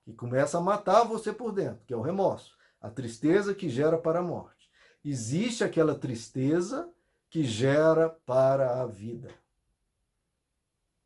que 0.05 0.13
começa 0.13 0.59
a 0.59 0.61
matar 0.61 1.03
você 1.03 1.33
por 1.33 1.51
dentro, 1.51 1.83
que 1.87 1.93
é 1.93 1.97
o 1.97 2.01
remorso. 2.01 2.55
A 2.79 2.91
tristeza 2.91 3.55
que 3.55 3.67
gera 3.67 3.97
para 3.97 4.19
a 4.19 4.23
morte. 4.23 4.69
Existe 5.03 5.63
aquela 5.63 5.95
tristeza 5.95 6.87
que 7.29 7.43
gera 7.43 8.09
para 8.09 8.81
a 8.81 8.85
vida. 8.85 9.29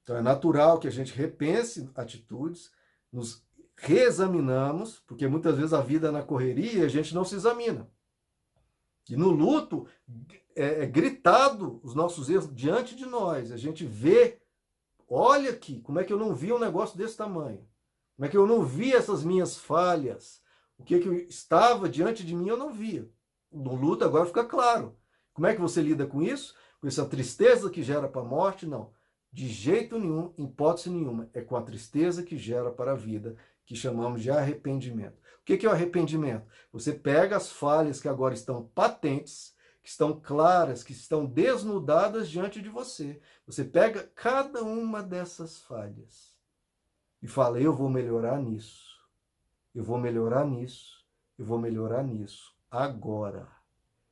Então 0.04 0.18
é 0.18 0.22
natural 0.22 0.80
que 0.80 0.88
a 0.88 0.92
gente 0.92 1.14
repense 1.14 1.90
atitudes, 1.96 2.72
nos 3.12 3.42
reexaminamos, 3.78 5.00
porque 5.08 5.28
muitas 5.28 5.56
vezes 5.56 5.72
a 5.72 5.82
vida 5.82 6.12
na 6.12 6.22
correria 6.22 6.86
a 6.86 6.90
gente 6.90 7.16
não 7.16 7.24
se 7.24 7.36
examina. 7.36 7.90
E 9.10 9.16
no 9.16 9.30
luto 9.30 9.88
é, 10.56 10.84
é 10.84 10.86
gritado 10.86 11.80
os 11.84 11.96
nossos 11.96 12.30
erros 12.30 12.54
diante 12.54 12.96
de 12.96 13.06
nós. 13.06 13.52
A 13.52 13.58
gente 13.58 13.86
vê, 13.86 14.42
olha 15.08 15.52
aqui, 15.52 15.80
como 15.82 16.00
é 16.00 16.04
que 16.04 16.12
eu 16.12 16.20
não 16.20 16.36
vi 16.36 16.52
um 16.52 16.60
negócio 16.60 16.98
desse 16.98 17.16
tamanho? 17.16 17.66
Como 18.20 18.28
é 18.28 18.30
que 18.30 18.36
eu 18.36 18.46
não 18.46 18.66
vi 18.66 18.92
essas 18.92 19.24
minhas 19.24 19.56
falhas? 19.56 20.42
O 20.78 20.84
que, 20.84 20.96
é 20.96 21.00
que 21.00 21.08
estava 21.30 21.88
diante 21.88 22.22
de 22.26 22.36
mim 22.36 22.50
eu 22.50 22.58
não 22.58 22.74
via. 22.74 23.10
No 23.50 23.74
luto 23.74 24.04
agora 24.04 24.26
fica 24.26 24.44
claro. 24.44 24.98
Como 25.32 25.48
é 25.48 25.56
que 25.56 25.62
você 25.62 25.82
lida 25.82 26.06
com 26.06 26.22
isso? 26.22 26.54
Com 26.82 26.88
essa 26.90 27.06
tristeza 27.06 27.70
que 27.70 27.82
gera 27.82 28.10
para 28.10 28.20
a 28.20 28.26
morte? 28.26 28.66
Não. 28.66 28.92
De 29.32 29.48
jeito 29.48 29.98
nenhum, 29.98 30.34
hipótese 30.38 30.90
nenhuma. 30.90 31.30
É 31.34 31.40
com 31.40 31.56
a 31.56 31.62
tristeza 31.62 32.22
que 32.22 32.38
gera 32.38 32.70
para 32.70 32.92
a 32.92 32.96
vida, 32.96 33.38
que 33.66 33.74
chamamos 33.74 34.22
de 34.22 34.30
arrependimento. 34.30 35.18
O 35.40 35.46
que 35.46 35.66
é 35.66 35.70
o 35.70 35.72
arrependimento? 35.72 36.46
Você 36.74 36.92
pega 36.92 37.38
as 37.38 37.50
falhas 37.50 38.02
que 38.02 38.10
agora 38.10 38.34
estão 38.34 38.70
patentes, 38.76 39.56
que 39.82 39.88
estão 39.88 40.20
claras, 40.20 40.84
que 40.84 40.92
estão 40.92 41.26
desnudadas 41.26 42.30
diante 42.30 42.62
de 42.62 42.68
você. 42.68 43.22
Você 43.48 43.64
pega 43.64 44.12
cada 44.14 44.62
uma 44.62 45.02
dessas 45.02 45.62
falhas 45.62 46.38
e 47.22 47.28
fala: 47.28 47.60
Eu 47.60 47.74
vou 47.74 47.90
melhorar 47.90 48.42
nisso, 48.42 48.98
eu 49.74 49.84
vou 49.84 49.98
melhorar 49.98 50.46
nisso, 50.46 51.06
eu 51.38 51.46
vou 51.46 51.60
melhorar 51.60 52.04
nisso, 52.04 52.54
agora. 52.70 53.48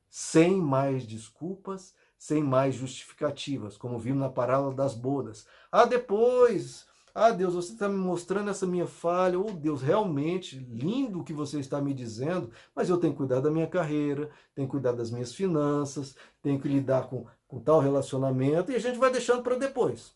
Sem 0.09 0.55
mais 0.57 1.05
desculpas, 1.05 1.93
sem 2.17 2.43
mais 2.43 2.75
justificativas, 2.75 3.77
como 3.77 3.99
vimos 3.99 4.21
na 4.21 4.29
parábola 4.29 4.73
das 4.73 4.93
bodas. 4.93 5.45
Ah, 5.71 5.85
depois, 5.85 6.87
ah, 7.19 7.31
Deus, 7.31 7.55
você 7.55 7.73
está 7.73 7.89
me 7.89 7.97
mostrando 7.97 8.49
essa 8.49 8.67
minha 8.67 8.87
falha. 8.87 9.39
Oh, 9.39 9.51
Deus, 9.51 9.81
realmente 9.81 10.55
lindo 10.57 11.19
o 11.19 11.23
que 11.23 11.33
você 11.33 11.59
está 11.59 11.81
me 11.81 11.93
dizendo, 11.93 12.51
mas 12.75 12.89
eu 12.89 12.97
tenho 12.99 13.13
que 13.13 13.17
cuidar 13.17 13.39
da 13.39 13.49
minha 13.49 13.67
carreira, 13.67 14.29
tenho 14.53 14.67
que 14.67 14.71
cuidar 14.71 14.91
das 14.91 15.11
minhas 15.11 15.33
finanças, 15.33 16.15
tenho 16.41 16.59
que 16.59 16.67
lidar 16.67 17.09
com, 17.09 17.25
com 17.47 17.59
tal 17.59 17.79
relacionamento, 17.79 18.71
e 18.71 18.75
a 18.75 18.79
gente 18.79 18.99
vai 18.99 19.11
deixando 19.11 19.41
para 19.41 19.55
depois. 19.55 20.15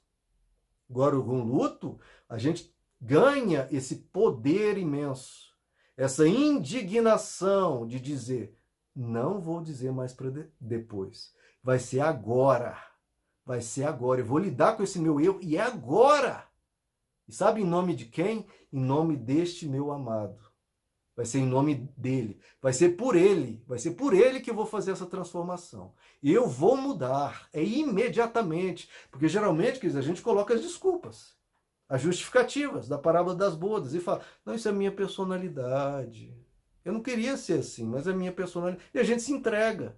Agora, 0.90 1.20
com 1.20 1.44
luto, 1.44 2.00
a 2.30 2.38
gente 2.38 2.72
ganha 3.02 3.68
esse 3.72 3.96
poder 3.96 4.78
imenso, 4.78 5.52
essa 5.98 6.28
indignação 6.28 7.88
de 7.88 8.00
dizer: 8.00 8.56
não 8.96 9.42
vou 9.42 9.62
dizer 9.62 9.92
mais 9.92 10.14
para 10.14 10.30
de 10.30 10.48
depois, 10.60 11.34
vai 11.64 11.80
ser 11.80 12.02
agora. 12.02 12.78
Vai 13.44 13.60
ser 13.60 13.86
agora. 13.86 14.22
Eu 14.22 14.26
vou 14.26 14.38
lidar 14.38 14.78
com 14.78 14.84
esse 14.84 15.00
meu 15.00 15.20
erro 15.20 15.40
e 15.42 15.58
é 15.58 15.62
agora. 15.62 16.48
E 17.28 17.34
sabe 17.34 17.62
em 17.62 17.66
nome 17.66 17.96
de 17.96 18.06
quem? 18.06 18.46
Em 18.72 18.80
nome 18.80 19.18
deste 19.18 19.68
meu 19.68 19.92
amado. 19.92 20.40
Vai 21.16 21.26
ser 21.26 21.40
em 21.40 21.46
nome 21.46 21.76
dele. 21.98 22.40
Vai 22.62 22.72
ser 22.72 22.90
por 22.90 23.16
ele. 23.16 23.64
Vai 23.68 23.80
ser 23.80 23.92
por 23.92 24.14
ele 24.14 24.40
que 24.40 24.50
eu 24.50 24.56
vou 24.56 24.66
fazer 24.66 24.92
essa 24.92 25.06
transformação. 25.06 25.94
Eu 26.22 26.48
vou 26.48 26.78
mudar. 26.78 27.50
É 27.52 27.64
imediatamente. 27.64 28.90
Porque 29.10 29.28
geralmente, 29.28 29.80
quer 29.80 29.88
dizer, 29.88 30.00
a 30.00 30.04
gente 30.04 30.22
coloca 30.22 30.54
as 30.54 30.62
desculpas, 30.62 31.36
as 31.92 32.02
justificativas 32.02 32.88
da 32.88 32.98
parábola 32.98 33.36
das 33.36 33.54
bodas 33.54 33.94
e 33.94 34.00
fala: 34.00 34.22
não, 34.46 34.56
isso 34.56 34.70
é 34.70 34.72
minha 34.72 34.94
personalidade. 34.94 36.34
Eu 36.86 36.94
não 36.94 37.02
queria 37.02 37.36
ser 37.36 37.60
assim, 37.60 37.86
mas 37.86 38.08
é 38.08 38.14
minha 38.14 38.32
personalidade. 38.32 38.90
E 38.94 38.98
a 39.00 39.04
gente 39.04 39.22
se 39.22 39.34
entrega. 39.34 39.98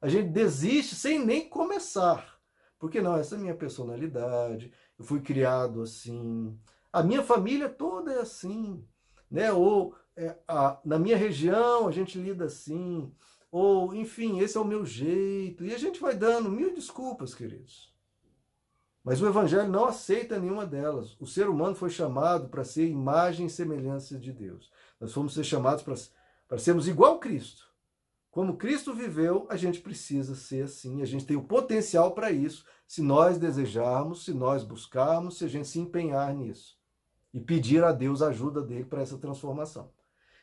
A 0.00 0.08
gente 0.08 0.30
desiste 0.30 0.96
sem 0.96 1.24
nem 1.24 1.48
começar. 1.48 2.40
Porque 2.76 3.00
não, 3.00 3.16
essa 3.16 3.36
é 3.36 3.38
minha 3.38 3.54
personalidade, 3.54 4.72
eu 4.98 5.04
fui 5.04 5.20
criado 5.20 5.82
assim, 5.82 6.58
a 6.92 7.00
minha 7.00 7.22
família 7.22 7.68
toda 7.68 8.12
é 8.12 8.18
assim, 8.18 8.84
né? 9.30 9.52
Ou 9.52 9.94
é, 10.16 10.36
a, 10.48 10.80
na 10.84 10.98
minha 10.98 11.16
região 11.16 11.86
a 11.86 11.92
gente 11.92 12.18
lida 12.18 12.46
assim, 12.46 13.14
ou 13.48 13.94
enfim, 13.94 14.40
esse 14.40 14.56
é 14.58 14.60
o 14.60 14.64
meu 14.64 14.84
jeito. 14.84 15.64
E 15.64 15.72
a 15.72 15.78
gente 15.78 16.00
vai 16.00 16.16
dando 16.16 16.50
mil 16.50 16.74
desculpas, 16.74 17.32
queridos. 17.32 17.91
Mas 19.04 19.20
o 19.20 19.26
Evangelho 19.26 19.68
não 19.68 19.84
aceita 19.84 20.38
nenhuma 20.38 20.64
delas. 20.64 21.16
O 21.20 21.26
ser 21.26 21.48
humano 21.48 21.74
foi 21.74 21.90
chamado 21.90 22.48
para 22.48 22.64
ser 22.64 22.86
imagem 22.86 23.46
e 23.46 23.50
semelhança 23.50 24.18
de 24.18 24.32
Deus. 24.32 24.70
Nós 25.00 25.12
fomos 25.12 25.34
ser 25.34 25.44
chamados 25.44 25.82
para, 25.82 25.94
para 26.46 26.58
sermos 26.58 26.86
igual 26.86 27.16
a 27.16 27.18
Cristo. 27.18 27.66
Como 28.30 28.56
Cristo 28.56 28.94
viveu, 28.94 29.46
a 29.50 29.56
gente 29.56 29.80
precisa 29.80 30.34
ser 30.34 30.64
assim. 30.64 31.02
A 31.02 31.04
gente 31.04 31.26
tem 31.26 31.36
o 31.36 31.42
potencial 31.42 32.12
para 32.12 32.30
isso 32.30 32.64
se 32.86 33.02
nós 33.02 33.38
desejarmos, 33.38 34.24
se 34.24 34.32
nós 34.32 34.62
buscarmos, 34.62 35.38
se 35.38 35.44
a 35.44 35.48
gente 35.48 35.66
se 35.66 35.80
empenhar 35.80 36.32
nisso 36.32 36.80
e 37.32 37.40
pedir 37.40 37.82
a 37.82 37.92
Deus 37.92 38.20
a 38.22 38.28
ajuda 38.28 38.60
dele 38.60 38.84
para 38.84 39.02
essa 39.02 39.16
transformação. 39.16 39.90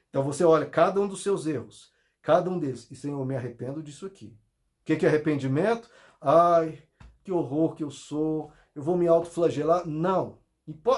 Então 0.09 0.23
você 0.23 0.43
olha 0.43 0.65
cada 0.65 0.99
um 0.99 1.07
dos 1.07 1.21
seus 1.21 1.45
erros, 1.45 1.93
cada 2.21 2.49
um 2.49 2.57
deles, 2.57 2.89
e 2.89 2.95
Senhor, 2.95 3.19
eu 3.19 3.25
me 3.25 3.35
arrependo 3.35 3.83
disso 3.83 4.05
aqui. 4.05 4.35
O 4.81 4.85
que 4.85 5.05
é 5.05 5.09
arrependimento? 5.09 5.89
Ai, 6.19 6.81
que 7.29 7.31
horror 7.31 7.75
que 7.75 7.83
eu 7.83 7.91
sou, 7.91 8.51
eu 8.73 8.81
vou 8.81 8.97
me 8.97 9.07
autoflagelar. 9.07 9.87
Não. 9.87 10.39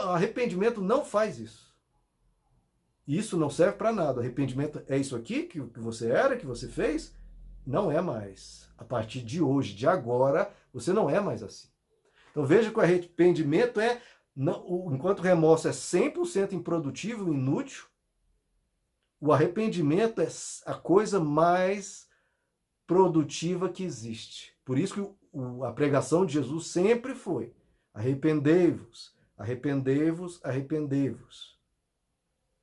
Arrependimento 0.07 0.81
não 0.81 1.03
faz 1.03 1.37
isso. 1.39 1.75
Isso 3.05 3.37
não 3.37 3.49
serve 3.49 3.77
para 3.77 3.91
nada. 3.91 4.21
Arrependimento 4.21 4.81
é 4.87 4.97
isso 4.97 5.13
aqui 5.13 5.43
que 5.43 5.59
você 5.59 6.09
era, 6.09 6.37
que 6.37 6.45
você 6.45 6.69
fez? 6.69 7.13
Não 7.67 7.91
é 7.91 7.99
mais. 7.99 8.69
A 8.77 8.85
partir 8.85 9.21
de 9.21 9.41
hoje, 9.41 9.75
de 9.75 9.85
agora, 9.85 10.49
você 10.73 10.93
não 10.93 11.09
é 11.09 11.19
mais 11.19 11.43
assim. 11.43 11.67
Então 12.31 12.45
veja 12.45 12.71
que 12.71 12.79
o 12.79 12.81
arrependimento 12.81 13.81
é, 13.81 14.01
enquanto 14.37 15.19
o 15.19 15.23
remorso 15.23 15.67
é 15.67 15.71
100% 15.71 16.53
improdutivo, 16.53 17.33
inútil, 17.33 17.87
o 19.19 19.33
arrependimento 19.33 20.21
é 20.21 20.29
a 20.65 20.75
coisa 20.75 21.19
mais 21.19 22.07
produtiva 22.87 23.67
que 23.67 23.83
existe. 23.83 24.53
Por 24.63 24.79
isso 24.79 24.93
que 24.93 25.20
a 25.65 25.71
pregação 25.71 26.25
de 26.25 26.33
Jesus 26.33 26.67
sempre 26.67 27.15
foi: 27.15 27.53
arrependei-vos, 27.93 29.15
arrependei-vos, 29.37 30.39
arrependei-vos. 30.43 31.59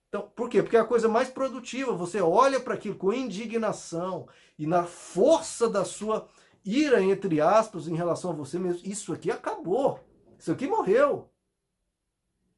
Então, 0.09 0.31
por 0.35 0.49
quê? 0.49 0.63
Porque 0.63 0.77
é 0.77 0.81
a 0.81 0.87
coisa 0.87 1.09
mais 1.09 1.29
produtiva. 1.29 1.93
Você 1.93 2.21
olha 2.21 2.59
para 2.59 2.75
aquilo 2.75 2.97
com 2.97 3.13
indignação 3.13 4.27
e 4.59 4.67
na 4.67 4.85
força 4.85 5.69
da 5.69 5.85
sua 5.85 6.27
ira, 6.65 7.03
entre 7.03 7.41
aspas, 7.41 7.89
em 7.89 7.95
relação 7.95 8.31
a 8.31 8.35
você 8.35 8.59
mesmo. 8.59 8.87
Isso 8.87 9.13
aqui 9.13 9.31
acabou. 9.31 10.01
Isso 10.39 10.51
aqui 10.51 10.67
morreu. 10.67 11.29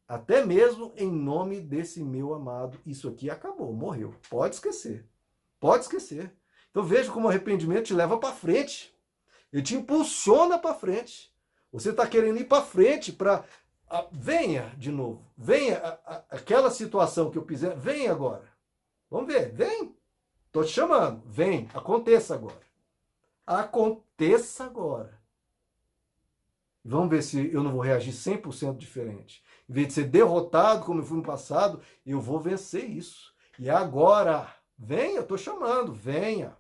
Até 0.06 0.44
mesmo 0.44 0.92
em 0.96 1.10
nome 1.10 1.60
desse 1.60 2.02
meu 2.02 2.34
amado, 2.34 2.78
isso 2.84 3.08
aqui 3.08 3.30
acabou, 3.30 3.72
morreu. 3.72 4.14
Pode 4.28 4.56
esquecer. 4.56 5.08
Pode 5.60 5.84
esquecer. 5.84 6.34
Então 6.70 6.82
veja 6.82 7.12
como 7.12 7.26
o 7.26 7.30
arrependimento 7.30 7.86
te 7.86 7.94
leva 7.94 8.18
para 8.18 8.34
frente. 8.34 8.92
Ele 9.52 9.62
te 9.62 9.74
impulsiona 9.74 10.58
para 10.58 10.74
frente. 10.74 11.32
Você 11.72 11.90
está 11.90 12.06
querendo 12.06 12.38
ir 12.38 12.44
para 12.44 12.64
frente 12.64 13.12
para 13.12 13.44
venha 14.12 14.72
de 14.76 14.90
novo. 14.90 15.24
Venha 15.36 15.78
a, 15.78 15.88
a, 15.88 16.24
aquela 16.30 16.70
situação 16.70 17.30
que 17.30 17.38
eu 17.38 17.44
fizer, 17.44 17.76
venha 17.76 18.12
agora. 18.12 18.48
Vamos 19.10 19.32
ver, 19.32 19.52
vem. 19.52 19.94
Tô 20.52 20.62
te 20.62 20.70
chamando. 20.70 21.22
Vem, 21.26 21.68
aconteça 21.74 22.34
agora 22.34 22.70
aconteça 23.58 24.64
agora. 24.64 25.18
Vamos 26.84 27.10
ver 27.10 27.22
se 27.22 27.52
eu 27.52 27.62
não 27.62 27.72
vou 27.72 27.80
reagir 27.80 28.12
100% 28.12 28.76
diferente. 28.76 29.42
Em 29.68 29.72
vez 29.72 29.88
de 29.88 29.94
ser 29.94 30.04
derrotado 30.04 30.84
como 30.84 31.00
eu 31.00 31.04
fui 31.04 31.18
no 31.18 31.22
passado, 31.22 31.82
eu 32.06 32.20
vou 32.20 32.40
vencer 32.40 32.88
isso. 32.88 33.34
E 33.58 33.68
agora, 33.68 34.48
venha, 34.78 35.20
estou 35.20 35.36
chamando, 35.36 35.92
venha. 35.92 36.56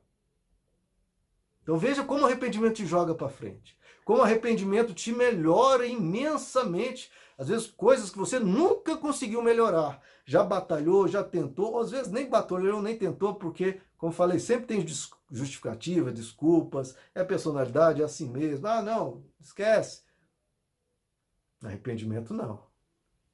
Então 1.70 1.78
veja 1.78 2.02
como 2.02 2.22
o 2.22 2.26
arrependimento 2.26 2.74
te 2.74 2.84
joga 2.84 3.14
para 3.14 3.28
frente. 3.28 3.78
Como 4.04 4.18
o 4.18 4.22
arrependimento 4.24 4.92
te 4.92 5.12
melhora 5.12 5.86
imensamente. 5.86 7.12
Às 7.38 7.46
vezes 7.46 7.68
coisas 7.68 8.10
que 8.10 8.18
você 8.18 8.40
nunca 8.40 8.96
conseguiu 8.96 9.40
melhorar. 9.40 10.02
Já 10.24 10.42
batalhou, 10.42 11.06
já 11.06 11.22
tentou, 11.22 11.74
ou 11.74 11.78
às 11.78 11.92
vezes 11.92 12.10
nem 12.10 12.28
batalhou, 12.28 12.82
nem 12.82 12.98
tentou, 12.98 13.36
porque, 13.36 13.80
como 13.96 14.10
falei, 14.10 14.40
sempre 14.40 14.66
tem 14.66 14.84
justificativa, 15.30 16.10
desculpas, 16.10 16.96
é 17.14 17.22
personalidade, 17.22 18.02
é 18.02 18.04
assim 18.04 18.28
mesmo. 18.28 18.66
Ah, 18.66 18.82
não, 18.82 19.22
esquece. 19.40 20.02
Arrependimento 21.62 22.34
não. 22.34 22.64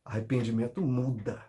Arrependimento 0.05 0.83
muda. 0.83 1.43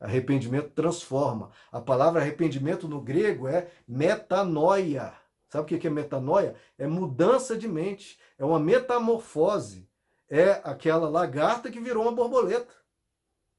Arrependimento 0.00 0.70
transforma. 0.70 1.50
A 1.70 1.78
palavra 1.78 2.22
arrependimento 2.22 2.88
no 2.88 3.02
grego 3.02 3.46
é 3.46 3.70
metanoia. 3.86 5.12
Sabe 5.48 5.74
o 5.74 5.78
que 5.78 5.86
é 5.86 5.90
metanoia? 5.90 6.54
É 6.76 6.86
mudança 6.86 7.56
de 7.56 7.68
mente, 7.68 8.18
é 8.38 8.44
uma 8.44 8.58
metamorfose. 8.58 9.88
É 10.28 10.60
aquela 10.64 11.08
lagarta 11.08 11.70
que 11.70 11.80
virou 11.80 12.02
uma 12.02 12.12
borboleta. 12.12 12.74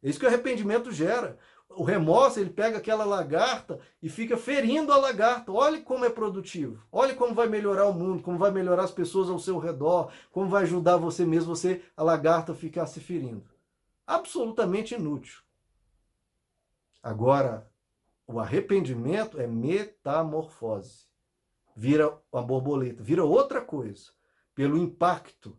É 0.04 0.10
isso 0.10 0.20
que 0.20 0.26
o 0.26 0.28
arrependimento 0.28 0.92
gera. 0.92 1.38
O 1.70 1.84
remorso, 1.84 2.40
ele 2.40 2.50
pega 2.50 2.78
aquela 2.78 3.04
lagarta 3.04 3.80
e 4.02 4.10
fica 4.10 4.38
ferindo 4.38 4.92
a 4.92 4.98
lagarta. 4.98 5.52
Olhe 5.52 5.82
como 5.82 6.06
é 6.06 6.10
produtivo. 6.10 6.84
Olhe 6.92 7.14
como 7.14 7.34
vai 7.34 7.48
melhorar 7.48 7.88
o 7.88 7.94
mundo, 7.94 8.24
como 8.24 8.38
vai 8.38 8.52
melhorar 8.52 8.84
as 8.84 8.92
pessoas 8.92 9.30
ao 9.30 9.40
seu 9.40 9.58
redor, 9.58 10.12
como 10.32 10.50
vai 10.50 10.64
ajudar 10.64 10.98
você 10.98 11.26
mesmo, 11.26 11.56
você, 11.56 11.84
a 11.96 12.04
lagarta, 12.04 12.54
ficar 12.54 12.86
se 12.86 13.00
ferindo. 13.00 13.50
Absolutamente 14.06 14.96
inútil. 14.96 15.42
Agora, 17.02 17.70
o 18.26 18.40
arrependimento 18.40 19.40
é 19.40 19.48
metamorfose. 19.48 21.07
Vira 21.80 22.12
uma 22.32 22.42
borboleta, 22.42 23.04
vira 23.04 23.24
outra 23.24 23.62
coisa. 23.62 24.10
Pelo 24.56 24.80
impacto 24.80 25.56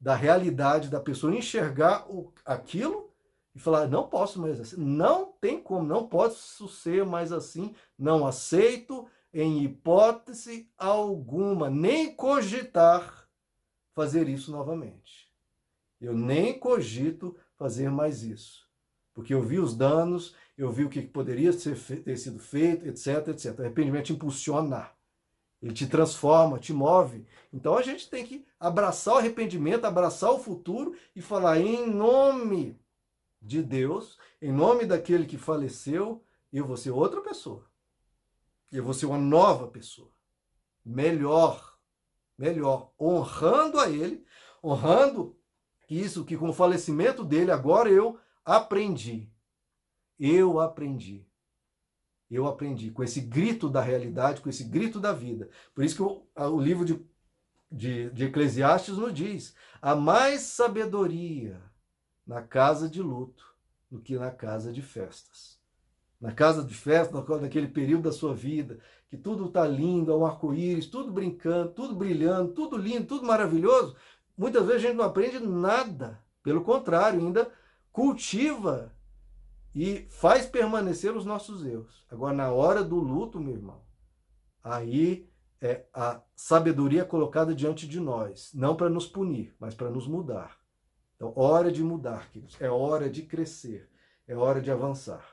da 0.00 0.16
realidade 0.16 0.88
da 0.90 0.98
pessoa 0.98 1.32
enxergar 1.32 2.04
o, 2.10 2.32
aquilo 2.44 3.14
e 3.54 3.60
falar: 3.60 3.86
não 3.86 4.08
posso 4.08 4.40
mais 4.40 4.60
assim, 4.60 4.76
não 4.76 5.32
tem 5.40 5.62
como, 5.62 5.86
não 5.86 6.08
posso 6.08 6.66
ser 6.66 7.04
mais 7.06 7.30
assim, 7.30 7.76
não 7.96 8.26
aceito 8.26 9.06
em 9.32 9.62
hipótese 9.62 10.68
alguma, 10.76 11.70
nem 11.70 12.12
cogitar 12.12 13.28
fazer 13.94 14.28
isso 14.28 14.50
novamente. 14.50 15.30
Eu 16.00 16.12
nem 16.12 16.58
cogito 16.58 17.36
fazer 17.56 17.88
mais 17.88 18.24
isso, 18.24 18.68
porque 19.14 19.32
eu 19.32 19.40
vi 19.40 19.60
os 19.60 19.76
danos, 19.76 20.34
eu 20.58 20.72
vi 20.72 20.84
o 20.84 20.90
que 20.90 21.02
poderia 21.02 21.52
ter 21.52 22.16
sido 22.16 22.40
feito, 22.40 22.88
etc, 22.88 23.28
etc. 23.28 23.60
Arrependimento 23.60 24.12
impulsiona, 24.12 24.90
ele 25.62 25.72
te 25.72 25.86
transforma, 25.86 26.58
te 26.58 26.72
move. 26.72 27.24
Então 27.52 27.78
a 27.78 27.82
gente 27.82 28.10
tem 28.10 28.26
que 28.26 28.44
abraçar 28.58 29.14
o 29.14 29.18
arrependimento, 29.18 29.84
abraçar 29.84 30.32
o 30.32 30.38
futuro 30.40 30.96
e 31.14 31.22
falar 31.22 31.60
em 31.60 31.88
nome 31.88 32.80
de 33.40 33.62
Deus, 33.62 34.18
em 34.40 34.52
nome 34.52 34.84
daquele 34.84 35.24
que 35.24 35.38
faleceu, 35.38 36.24
eu 36.52 36.66
vou 36.66 36.76
ser 36.76 36.90
outra 36.90 37.20
pessoa. 37.20 37.64
Eu 38.70 38.82
vou 38.82 38.92
ser 38.92 39.06
uma 39.06 39.18
nova 39.18 39.68
pessoa. 39.68 40.10
Melhor, 40.84 41.78
melhor, 42.36 42.92
honrando 43.00 43.78
a 43.78 43.88
ele, 43.88 44.24
honrando 44.64 45.38
isso 45.88 46.24
que 46.24 46.36
com 46.36 46.48
o 46.48 46.54
falecimento 46.54 47.22
dele 47.22 47.50
agora 47.50 47.88
eu 47.88 48.18
aprendi. 48.44 49.30
Eu 50.18 50.58
aprendi. 50.58 51.26
Eu 52.34 52.46
aprendi 52.46 52.90
com 52.90 53.02
esse 53.02 53.20
grito 53.20 53.68
da 53.68 53.82
realidade, 53.82 54.40
com 54.40 54.48
esse 54.48 54.64
grito 54.64 54.98
da 54.98 55.12
vida. 55.12 55.50
Por 55.74 55.84
isso 55.84 55.96
que 55.96 56.02
o, 56.02 56.26
o 56.34 56.60
livro 56.60 56.84
de, 56.84 57.04
de, 57.70 58.10
de 58.10 58.24
Eclesiastes 58.24 58.96
nos 58.96 59.12
diz: 59.12 59.54
há 59.80 59.94
mais 59.94 60.40
sabedoria 60.42 61.60
na 62.26 62.40
casa 62.40 62.88
de 62.88 63.02
luto 63.02 63.44
do 63.90 64.00
que 64.00 64.16
na 64.16 64.30
casa 64.30 64.72
de 64.72 64.80
festas. 64.80 65.60
Na 66.18 66.32
casa 66.32 66.64
de 66.64 66.72
festa, 66.72 67.22
naquele 67.40 67.66
período 67.66 68.04
da 68.04 68.12
sua 68.12 68.32
vida, 68.32 68.78
que 69.10 69.16
tudo 69.16 69.46
está 69.46 69.66
lindo, 69.66 70.12
é 70.12 70.16
um 70.16 70.24
arco-íris, 70.24 70.86
tudo 70.86 71.12
brincando, 71.12 71.72
tudo 71.72 71.94
brilhando, 71.94 72.52
tudo 72.52 72.76
lindo, 72.76 73.06
tudo 73.06 73.26
maravilhoso, 73.26 73.96
muitas 74.38 74.64
vezes 74.64 74.84
a 74.84 74.86
gente 74.86 74.96
não 74.96 75.04
aprende 75.04 75.40
nada. 75.40 76.22
Pelo 76.42 76.62
contrário, 76.62 77.20
ainda 77.20 77.50
cultiva 77.92 78.91
e 79.74 80.06
faz 80.10 80.46
permanecer 80.46 81.16
os 81.16 81.24
nossos 81.24 81.64
erros. 81.64 82.04
Agora, 82.10 82.34
na 82.34 82.52
hora 82.52 82.82
do 82.84 82.96
luto, 82.96 83.40
meu 83.40 83.54
irmão, 83.54 83.82
aí 84.62 85.28
é 85.60 85.86
a 85.94 86.20
sabedoria 86.34 87.04
colocada 87.04 87.54
diante 87.54 87.86
de 87.86 88.00
nós, 88.00 88.50
não 88.52 88.76
para 88.76 88.90
nos 88.90 89.06
punir, 89.06 89.54
mas 89.58 89.74
para 89.74 89.90
nos 89.90 90.06
mudar. 90.06 90.58
Então, 91.16 91.32
hora 91.36 91.70
de 91.70 91.84
mudar, 91.84 92.30
queridos. 92.30 92.60
É 92.60 92.68
hora 92.68 93.08
de 93.08 93.22
crescer. 93.22 93.88
É 94.26 94.36
hora 94.36 94.60
de 94.60 94.70
avançar. 94.70 95.24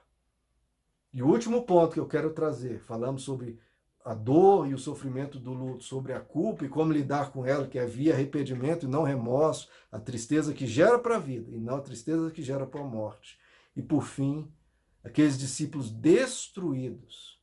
E 1.11 1.23
o 1.23 1.27
último 1.27 1.63
ponto 1.63 1.93
que 1.93 1.99
eu 1.99 2.07
quero 2.07 2.31
trazer, 2.31 2.79
falamos 2.81 3.23
sobre 3.23 3.59
a 4.05 4.13
dor 4.13 4.67
e 4.67 4.73
o 4.73 4.77
sofrimento 4.77 5.39
do 5.39 5.51
luto, 5.51 5.83
sobre 5.83 6.13
a 6.13 6.19
culpa 6.19 6.63
e 6.63 6.69
como 6.69 6.93
lidar 6.93 7.31
com 7.31 7.45
ela, 7.45 7.67
que 7.67 7.79
é 7.79 7.85
via 7.85 8.13
arrependimento 8.13 8.85
e 8.85 8.89
não 8.89 9.03
remorso, 9.03 9.67
a 9.91 9.99
tristeza 9.99 10.53
que 10.53 10.67
gera 10.67 10.99
para 10.99 11.15
a 11.15 11.19
vida 11.19 11.51
e 11.51 11.59
não 11.59 11.77
a 11.77 11.81
tristeza 11.81 12.29
que 12.31 12.43
gera 12.43 12.65
para 12.65 12.81
a 12.81 12.85
morte. 12.85 13.39
E 13.79 13.81
por 13.81 14.03
fim, 14.03 14.51
aqueles 15.03 15.39
discípulos 15.39 15.89
destruídos. 15.89 17.39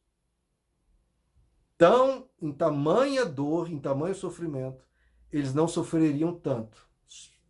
Tão 1.79 2.29
em 2.40 2.53
tamanha 2.53 3.25
dor, 3.25 3.70
em 3.70 3.79
tamanho 3.79 4.14
sofrimento, 4.14 4.85
eles 5.33 5.53
não 5.53 5.66
sofreriam 5.66 6.35
tanto 6.35 6.87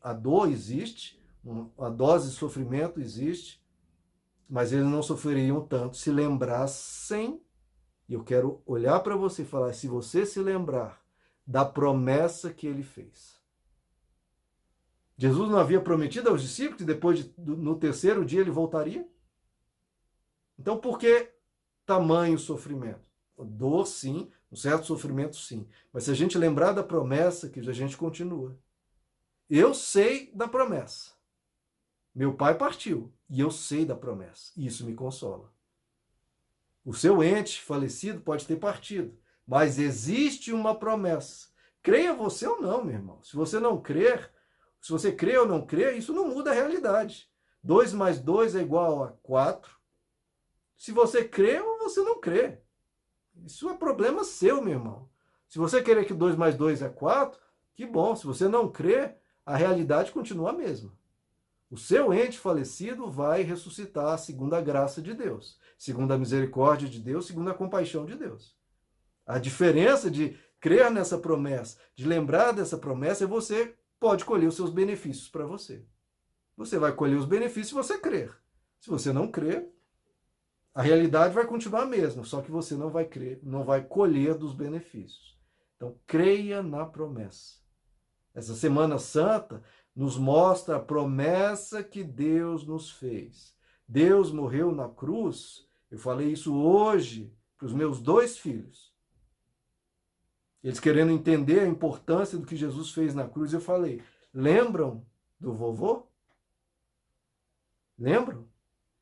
a 0.07 0.13
dor 0.13 0.49
existe, 0.53 1.21
a 1.77 1.89
dose 1.89 2.31
de 2.31 2.37
sofrimento 2.37 3.01
existe, 3.01 3.61
mas 4.49 4.73
eles 4.73 4.87
não 4.87 5.03
sofreriam 5.03 5.67
tanto 5.67 5.97
se 5.97 6.13
lembrassem. 6.13 7.43
E 8.09 8.15
eu 8.15 8.23
quero 8.23 8.63
olhar 8.65 9.01
para 9.01 9.17
você 9.17 9.43
e 9.43 9.45
falar: 9.45 9.73
se 9.73 9.89
você 9.89 10.25
se 10.25 10.39
lembrar 10.39 11.03
da 11.45 11.65
promessa 11.65 12.53
que 12.53 12.69
ele 12.69 12.85
fez. 12.85 13.36
Jesus 15.17 15.49
não 15.49 15.59
havia 15.59 15.81
prometido 15.81 16.29
aos 16.29 16.43
discípulos 16.43 16.79
que 16.79 16.85
depois 16.85 17.19
de, 17.19 17.33
no 17.39 17.79
terceiro 17.79 18.25
dia 18.25 18.41
ele 18.41 18.51
voltaria? 18.51 19.09
Então 20.59 20.79
por 20.79 20.99
que 20.99 21.33
tamanho 21.85 22.39
sofrimento? 22.39 23.09
Dor, 23.39 23.87
sim, 23.87 24.31
um 24.51 24.57
certo 24.57 24.87
sofrimento, 24.87 25.37
sim. 25.37 25.69
Mas 25.93 26.05
se 26.05 26.11
a 26.11 26.15
gente 26.15 26.39
lembrar 26.39 26.73
da 26.73 26.83
promessa, 26.83 27.49
que 27.49 27.61
a 27.61 27.73
gente 27.73 27.97
continua. 27.97 28.59
Eu 29.49 29.75
sei 29.75 30.31
da 30.35 30.49
promessa. 30.49 31.13
Meu 32.15 32.35
pai 32.35 32.57
partiu 32.57 33.13
e 33.29 33.41
eu 33.41 33.51
sei 33.51 33.85
da 33.85 33.95
promessa. 33.95 34.53
E 34.57 34.67
isso 34.67 34.87
me 34.87 34.95
consola. 34.95 35.53
O 36.85 36.95
seu 36.95 37.23
ente 37.23 37.61
falecido 37.61 38.21
pode 38.21 38.47
ter 38.47 38.57
partido, 38.57 39.19
mas 39.47 39.79
existe 39.79 40.53
uma 40.53 40.75
promessa. 40.75 41.49
Creia 41.83 42.15
você 42.15 42.47
ou 42.47 42.61
não, 42.61 42.85
meu 42.85 42.95
irmão. 42.95 43.23
Se 43.23 43.37
você 43.37 43.61
não 43.61 43.81
crer, 43.81 44.33
se 44.87 44.93
você 44.93 45.11
crê 45.11 45.37
ou 45.37 45.49
não 45.49 45.67
crê, 45.67 45.97
isso 45.97 46.13
não 46.13 46.29
muda 46.29 46.53
a 46.53 46.55
realidade. 46.55 47.29
2 47.61 47.93
mais 47.93 48.21
2 48.21 48.55
é 48.55 48.61
igual 48.61 49.03
a 49.03 49.09
4. 49.21 49.75
Se 50.77 50.93
você 50.93 51.25
crê 51.25 51.59
ou 51.61 51.81
você 51.81 52.03
não 52.03 52.21
crê. 52.21 52.61
Isso 53.45 53.69
é 53.69 53.77
problema 53.77 54.23
seu, 54.23 54.63
meu 54.63 54.75
irmão. 54.75 55.09
Se 55.49 55.59
você 55.59 55.83
querer 55.83 56.05
que 56.05 56.15
2 56.15 56.37
mais 56.37 56.55
2 56.55 56.83
é 56.83 56.89
4, 56.89 57.37
que 57.75 57.85
bom. 57.85 58.15
Se 58.15 58.25
você 58.25 58.47
não 58.47 58.71
crê, 58.71 59.17
a 59.45 59.57
realidade 59.57 60.13
continua 60.13 60.51
a 60.51 60.57
mesma. 60.57 60.97
O 61.69 61.77
seu 61.77 62.15
ente 62.15 62.39
falecido 62.39 63.11
vai 63.11 63.43
ressuscitar 63.43 64.17
segundo 64.21 64.55
a 64.55 64.61
graça 64.61 65.03
de 65.03 65.15
Deus, 65.15 65.59
segundo 65.77 66.13
a 66.13 66.19
misericórdia 66.19 66.89
de 66.89 67.01
Deus, 67.01 67.27
segundo 67.27 67.51
a 67.51 67.55
compaixão 67.55 68.07
de 68.07 68.15
Deus. 68.15 68.57
A 69.27 69.41
diferença 69.41 70.09
de 70.09 70.39
crer 70.61 70.93
nessa 70.93 71.19
promessa, 71.19 71.77
de 71.93 72.07
lembrar 72.07 72.53
dessa 72.53 72.79
promessa, 72.79 73.25
é 73.25 73.27
você 73.27 73.75
pode 73.99 74.25
colher 74.25 74.47
os 74.47 74.57
seus 74.57 74.71
benefícios 74.71 75.29
para 75.29 75.47
você. 75.47 75.85
Você 76.57 76.79
vai 76.79 76.93
colher 76.93 77.17
os 77.17 77.27
benefícios 77.27 77.69
se 77.69 77.75
você 77.75 77.99
crer. 77.99 78.35
Se 78.81 78.89
você 78.89 79.13
não 79.13 79.31
crer, 79.31 79.69
a 80.75 80.83
realidade 80.83 81.35
vai 81.35 81.47
continuar 81.47 81.83
a 81.83 81.87
mesma, 81.87 82.25
só 82.25 82.43
que 82.43 82.51
você 82.51 82.75
não 82.75 82.91
vai 82.91 83.07
crer, 83.07 83.41
não 83.43 83.65
vai 83.65 83.83
colher 83.83 84.35
dos 84.35 84.55
benefícios. 84.55 85.39
Então, 85.77 85.99
creia 86.07 86.63
na 86.63 86.85
promessa. 86.85 87.57
Essa 88.35 88.55
Semana 88.55 88.99
Santa 88.99 89.63
nos 89.95 90.19
mostra 90.19 90.77
a 90.77 90.81
promessa 90.81 91.83
que 91.83 92.05
Deus 92.05 92.67
nos 92.67 92.91
fez. 92.91 93.55
Deus 93.89 94.31
morreu 94.31 94.73
na 94.73 94.89
cruz. 94.89 95.67
Eu 95.91 95.99
falei 95.99 96.33
isso 96.33 96.55
hoje 96.55 97.35
para 97.57 97.67
os 97.67 97.73
meus 97.73 98.01
dois 98.01 98.37
filhos. 98.37 98.95
Eles 100.67 100.81
querendo 100.81 101.13
entender 101.13 101.61
a 101.61 101.67
importância 101.67 102.37
do 102.37 102.47
que 102.47 102.57
Jesus 102.57 102.91
fez 102.91 103.15
na 103.15 103.29
cruz, 103.29 103.53
eu 103.53 103.61
falei: 103.61 104.03
lembram 104.35 105.07
do 105.39 105.55
vovô? 105.55 106.07
Lembram? 107.99 108.47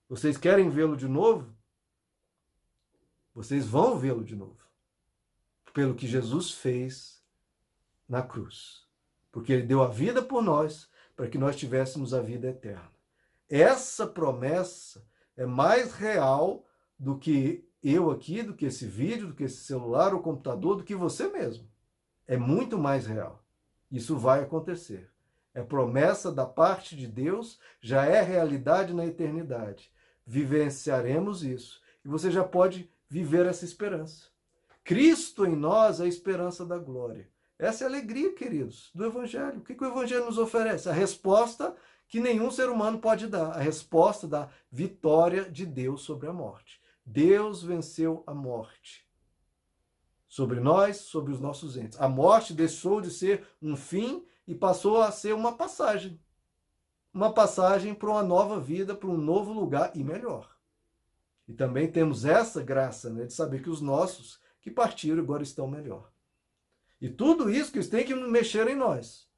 Vocês 0.08 0.36
querem 0.36 0.70
vê-lo 0.70 0.96
de 0.96 1.08
novo? 1.08 1.52
Vocês 3.34 3.66
vão 3.66 3.98
vê-lo 3.98 4.22
de 4.22 4.36
novo. 4.36 4.58
Pelo 5.72 5.94
que 5.94 6.06
Jesus 6.06 6.52
fez 6.52 7.20
na 8.08 8.22
cruz 8.22 8.84
porque 9.34 9.52
ele 9.52 9.66
deu 9.66 9.82
a 9.82 9.88
vida 9.88 10.22
por 10.22 10.40
nós 10.40 10.88
para 11.16 11.26
que 11.26 11.36
nós 11.36 11.56
tivéssemos 11.56 12.14
a 12.14 12.22
vida 12.22 12.46
eterna. 12.46 12.88
Essa 13.50 14.06
promessa 14.06 15.04
é 15.36 15.44
mais 15.44 15.92
real 15.92 16.64
do 16.96 17.18
que 17.18 17.68
eu 17.84 18.10
aqui, 18.10 18.42
do 18.42 18.54
que 18.54 18.66
esse 18.66 18.86
vídeo, 18.86 19.28
do 19.28 19.34
que 19.34 19.44
esse 19.44 19.58
celular 19.58 20.14
ou 20.14 20.22
computador, 20.22 20.76
do 20.76 20.84
que 20.84 20.94
você 20.94 21.28
mesmo. 21.28 21.68
É 22.26 22.36
muito 22.36 22.78
mais 22.78 23.06
real. 23.06 23.44
Isso 23.90 24.16
vai 24.16 24.42
acontecer. 24.42 25.10
É 25.52 25.62
promessa 25.62 26.32
da 26.32 26.46
parte 26.46 26.96
de 26.96 27.06
Deus, 27.06 27.60
já 27.80 28.04
é 28.06 28.22
realidade 28.22 28.94
na 28.94 29.06
eternidade. 29.06 29.92
Vivenciaremos 30.26 31.44
isso. 31.44 31.80
E 32.04 32.08
você 32.08 32.30
já 32.30 32.42
pode 32.42 32.90
viver 33.08 33.46
essa 33.46 33.64
esperança. 33.64 34.28
Cristo 34.82 35.46
em 35.46 35.54
nós, 35.54 36.00
a 36.00 36.06
esperança 36.06 36.64
da 36.64 36.78
glória. 36.78 37.28
Essa 37.58 37.84
é 37.84 37.86
a 37.86 37.90
alegria, 37.90 38.32
queridos, 38.32 38.90
do 38.94 39.04
Evangelho. 39.04 39.58
O 39.58 39.62
que 39.62 39.72
o 39.72 39.86
Evangelho 39.86 40.24
nos 40.24 40.38
oferece? 40.38 40.88
A 40.88 40.92
resposta 40.92 41.74
que 42.08 42.20
nenhum 42.20 42.50
ser 42.50 42.68
humano 42.68 42.98
pode 42.98 43.26
dar 43.26 43.52
a 43.52 43.58
resposta 43.58 44.26
da 44.26 44.48
vitória 44.70 45.50
de 45.50 45.64
Deus 45.64 46.02
sobre 46.02 46.28
a 46.28 46.32
morte. 46.32 46.80
Deus 47.04 47.62
venceu 47.62 48.22
a 48.26 48.34
morte 48.34 49.08
sobre 50.26 50.58
nós, 50.58 50.96
sobre 50.96 51.32
os 51.32 51.40
nossos 51.40 51.76
entes. 51.76 52.00
A 52.00 52.08
morte 52.08 52.52
deixou 52.52 53.00
de 53.00 53.10
ser 53.10 53.46
um 53.62 53.76
fim 53.76 54.24
e 54.46 54.54
passou 54.54 55.00
a 55.00 55.12
ser 55.12 55.34
uma 55.34 55.56
passagem. 55.56 56.20
Uma 57.12 57.32
passagem 57.32 57.94
para 57.94 58.10
uma 58.10 58.22
nova 58.22 58.58
vida, 58.58 58.94
para 58.94 59.08
um 59.08 59.16
novo 59.16 59.52
lugar 59.52 59.92
e 59.94 60.02
melhor. 60.02 60.56
E 61.46 61.52
também 61.52 61.90
temos 61.90 62.24
essa 62.24 62.62
graça 62.62 63.10
né, 63.10 63.26
de 63.26 63.32
saber 63.32 63.62
que 63.62 63.70
os 63.70 63.80
nossos 63.80 64.40
que 64.60 64.70
partiram 64.70 65.22
agora 65.22 65.42
estão 65.42 65.68
melhor. 65.68 66.10
E 67.00 67.08
tudo 67.08 67.50
isso 67.50 67.70
que 67.70 67.84
tem 67.86 68.04
que 68.04 68.14
mexer 68.14 68.66
em 68.66 68.74
nós 68.74 69.28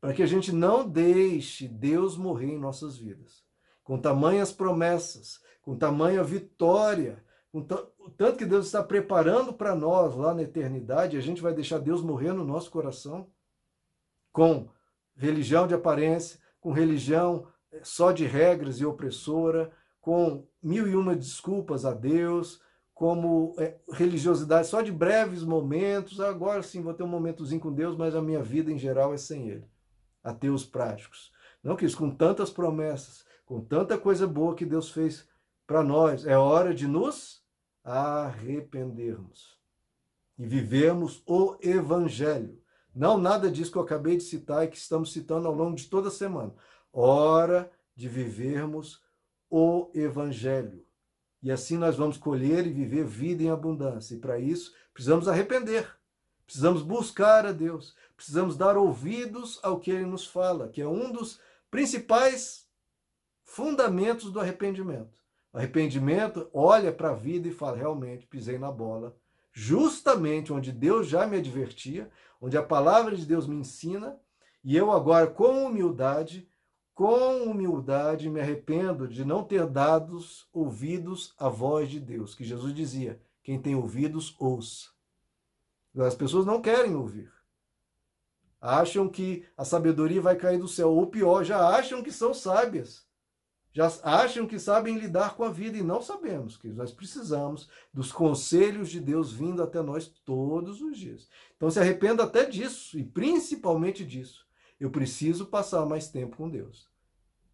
para 0.00 0.14
que 0.14 0.22
a 0.22 0.26
gente 0.26 0.50
não 0.50 0.88
deixe 0.88 1.68
Deus 1.68 2.16
morrer 2.16 2.52
em 2.52 2.58
nossas 2.58 2.96
vidas. 2.96 3.44
Com 3.84 3.98
tamanhas 3.98 4.50
promessas, 4.50 5.40
com 5.62 5.76
tamanha 5.76 6.22
vitória, 6.22 7.22
com 7.52 7.62
tanto 7.62 8.36
que 8.36 8.46
Deus 8.46 8.66
está 8.66 8.82
preparando 8.82 9.52
para 9.52 9.74
nós 9.74 10.14
lá 10.14 10.34
na 10.34 10.42
eternidade, 10.42 11.16
a 11.16 11.20
gente 11.20 11.42
vai 11.42 11.52
deixar 11.52 11.78
Deus 11.78 12.02
morrer 12.02 12.32
no 12.32 12.44
nosso 12.44 12.70
coração 12.70 13.28
com 14.32 14.68
religião 15.16 15.66
de 15.66 15.74
aparência, 15.74 16.38
com 16.60 16.72
religião 16.72 17.48
eh, 17.72 17.80
só 17.82 18.12
de 18.12 18.24
regras 18.24 18.80
e 18.80 18.86
opressora, 18.86 19.72
com 20.00 20.46
mil 20.62 20.88
e 20.88 20.94
uma 20.94 21.16
desculpas 21.16 21.84
a 21.84 21.92
Deus, 21.92 22.62
como 22.94 23.54
é, 23.58 23.76
religiosidade 23.92 24.68
só 24.68 24.80
de 24.82 24.92
breves 24.92 25.42
momentos. 25.42 26.20
Agora 26.20 26.62
sim 26.62 26.82
vou 26.82 26.94
ter 26.94 27.02
um 27.02 27.08
momentozinho 27.08 27.60
com 27.60 27.72
Deus, 27.72 27.96
mas 27.96 28.14
a 28.14 28.22
minha 28.22 28.42
vida 28.42 28.70
em 28.70 28.78
geral 28.78 29.12
é 29.12 29.16
sem 29.16 29.48
Ele 29.48 29.68
ateus 30.22 30.64
práticos. 30.64 31.32
Não 31.62 31.76
que 31.76 31.84
isso, 31.84 31.96
com 31.96 32.10
tantas 32.10 32.50
promessas, 32.50 33.24
com 33.44 33.60
tanta 33.60 33.98
coisa 33.98 34.26
boa 34.26 34.54
que 34.54 34.64
Deus 34.64 34.90
fez 34.90 35.28
para 35.70 35.84
nós, 35.84 36.26
é 36.26 36.36
hora 36.36 36.74
de 36.74 36.88
nos 36.88 37.44
arrependermos 37.84 39.56
e 40.36 40.44
vivemos 40.44 41.22
o 41.24 41.56
Evangelho. 41.60 42.60
Não 42.92 43.16
nada 43.16 43.48
disso 43.48 43.70
que 43.70 43.78
eu 43.78 43.82
acabei 43.82 44.16
de 44.16 44.24
citar 44.24 44.64
e 44.64 44.68
que 44.68 44.76
estamos 44.76 45.12
citando 45.12 45.46
ao 45.46 45.54
longo 45.54 45.76
de 45.76 45.86
toda 45.86 46.08
a 46.08 46.10
semana. 46.10 46.52
Hora 46.92 47.70
de 47.94 48.08
vivermos 48.08 49.00
o 49.48 49.92
Evangelho. 49.94 50.84
E 51.40 51.52
assim 51.52 51.78
nós 51.78 51.94
vamos 51.94 52.18
colher 52.18 52.66
e 52.66 52.72
viver 52.72 53.04
vida 53.04 53.44
em 53.44 53.50
abundância. 53.50 54.16
E 54.16 54.18
para 54.18 54.40
isso, 54.40 54.74
precisamos 54.92 55.28
arrepender. 55.28 55.88
Precisamos 56.46 56.82
buscar 56.82 57.46
a 57.46 57.52
Deus, 57.52 57.94
precisamos 58.16 58.56
dar 58.56 58.76
ouvidos 58.76 59.60
ao 59.62 59.78
que 59.78 59.92
ele 59.92 60.04
nos 60.04 60.26
fala, 60.26 60.68
que 60.68 60.82
é 60.82 60.88
um 60.88 61.12
dos 61.12 61.38
principais 61.70 62.66
fundamentos 63.44 64.32
do 64.32 64.40
arrependimento. 64.40 65.19
Arrependimento 65.52 66.48
olha 66.52 66.92
para 66.92 67.10
a 67.10 67.14
vida 67.14 67.48
e 67.48 67.52
fala: 67.52 67.76
realmente 67.76 68.26
pisei 68.26 68.58
na 68.58 68.70
bola, 68.70 69.16
justamente 69.52 70.52
onde 70.52 70.72
Deus 70.72 71.08
já 71.08 71.26
me 71.26 71.36
advertia, 71.36 72.10
onde 72.40 72.56
a 72.56 72.62
palavra 72.62 73.16
de 73.16 73.26
Deus 73.26 73.46
me 73.46 73.56
ensina, 73.56 74.18
e 74.62 74.76
eu 74.76 74.92
agora, 74.92 75.26
com 75.26 75.64
humildade, 75.64 76.48
com 76.94 77.44
humildade, 77.44 78.28
me 78.28 78.40
arrependo 78.40 79.08
de 79.08 79.24
não 79.24 79.42
ter 79.42 79.66
dado 79.66 80.18
ouvidos 80.52 81.34
à 81.38 81.48
voz 81.48 81.88
de 81.88 81.98
Deus, 81.98 82.34
que 82.34 82.44
Jesus 82.44 82.74
dizia: 82.74 83.20
quem 83.42 83.60
tem 83.60 83.74
ouvidos, 83.74 84.36
ouça. 84.38 84.90
As 85.98 86.14
pessoas 86.14 86.46
não 86.46 86.62
querem 86.62 86.94
ouvir. 86.94 87.32
Acham 88.60 89.08
que 89.08 89.44
a 89.56 89.64
sabedoria 89.64 90.20
vai 90.20 90.36
cair 90.36 90.58
do 90.58 90.68
céu. 90.68 90.92
Ou 90.92 91.06
pior, 91.06 91.42
já 91.42 91.66
acham 91.66 92.02
que 92.02 92.12
são 92.12 92.32
sábias. 92.32 93.04
Já 93.72 93.86
acham 94.02 94.46
que 94.46 94.58
sabem 94.58 94.98
lidar 94.98 95.36
com 95.36 95.44
a 95.44 95.50
vida 95.50 95.78
e 95.78 95.82
não 95.82 96.02
sabemos 96.02 96.56
que 96.56 96.68
nós 96.68 96.90
precisamos 96.90 97.68
dos 97.94 98.10
conselhos 98.10 98.90
de 98.90 99.00
Deus 99.00 99.32
vindo 99.32 99.62
até 99.62 99.80
nós 99.80 100.08
todos 100.24 100.82
os 100.82 100.98
dias. 100.98 101.28
Então 101.56 101.70
se 101.70 101.78
arrependa 101.78 102.24
até 102.24 102.44
disso 102.44 102.98
e 102.98 103.04
principalmente 103.04 104.04
disso. 104.04 104.44
Eu 104.78 104.90
preciso 104.90 105.46
passar 105.46 105.86
mais 105.86 106.08
tempo 106.08 106.36
com 106.36 106.48
Deus. 106.48 106.88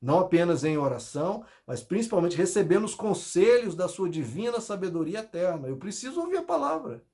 Não 0.00 0.20
apenas 0.20 0.64
em 0.64 0.78
oração, 0.78 1.44
mas 1.66 1.82
principalmente 1.82 2.36
recebendo 2.36 2.84
os 2.84 2.94
conselhos 2.94 3.74
da 3.74 3.88
sua 3.88 4.08
divina 4.08 4.60
sabedoria 4.60 5.18
eterna. 5.18 5.68
Eu 5.68 5.76
preciso 5.76 6.20
ouvir 6.20 6.38
a 6.38 6.42
palavra. 6.42 7.04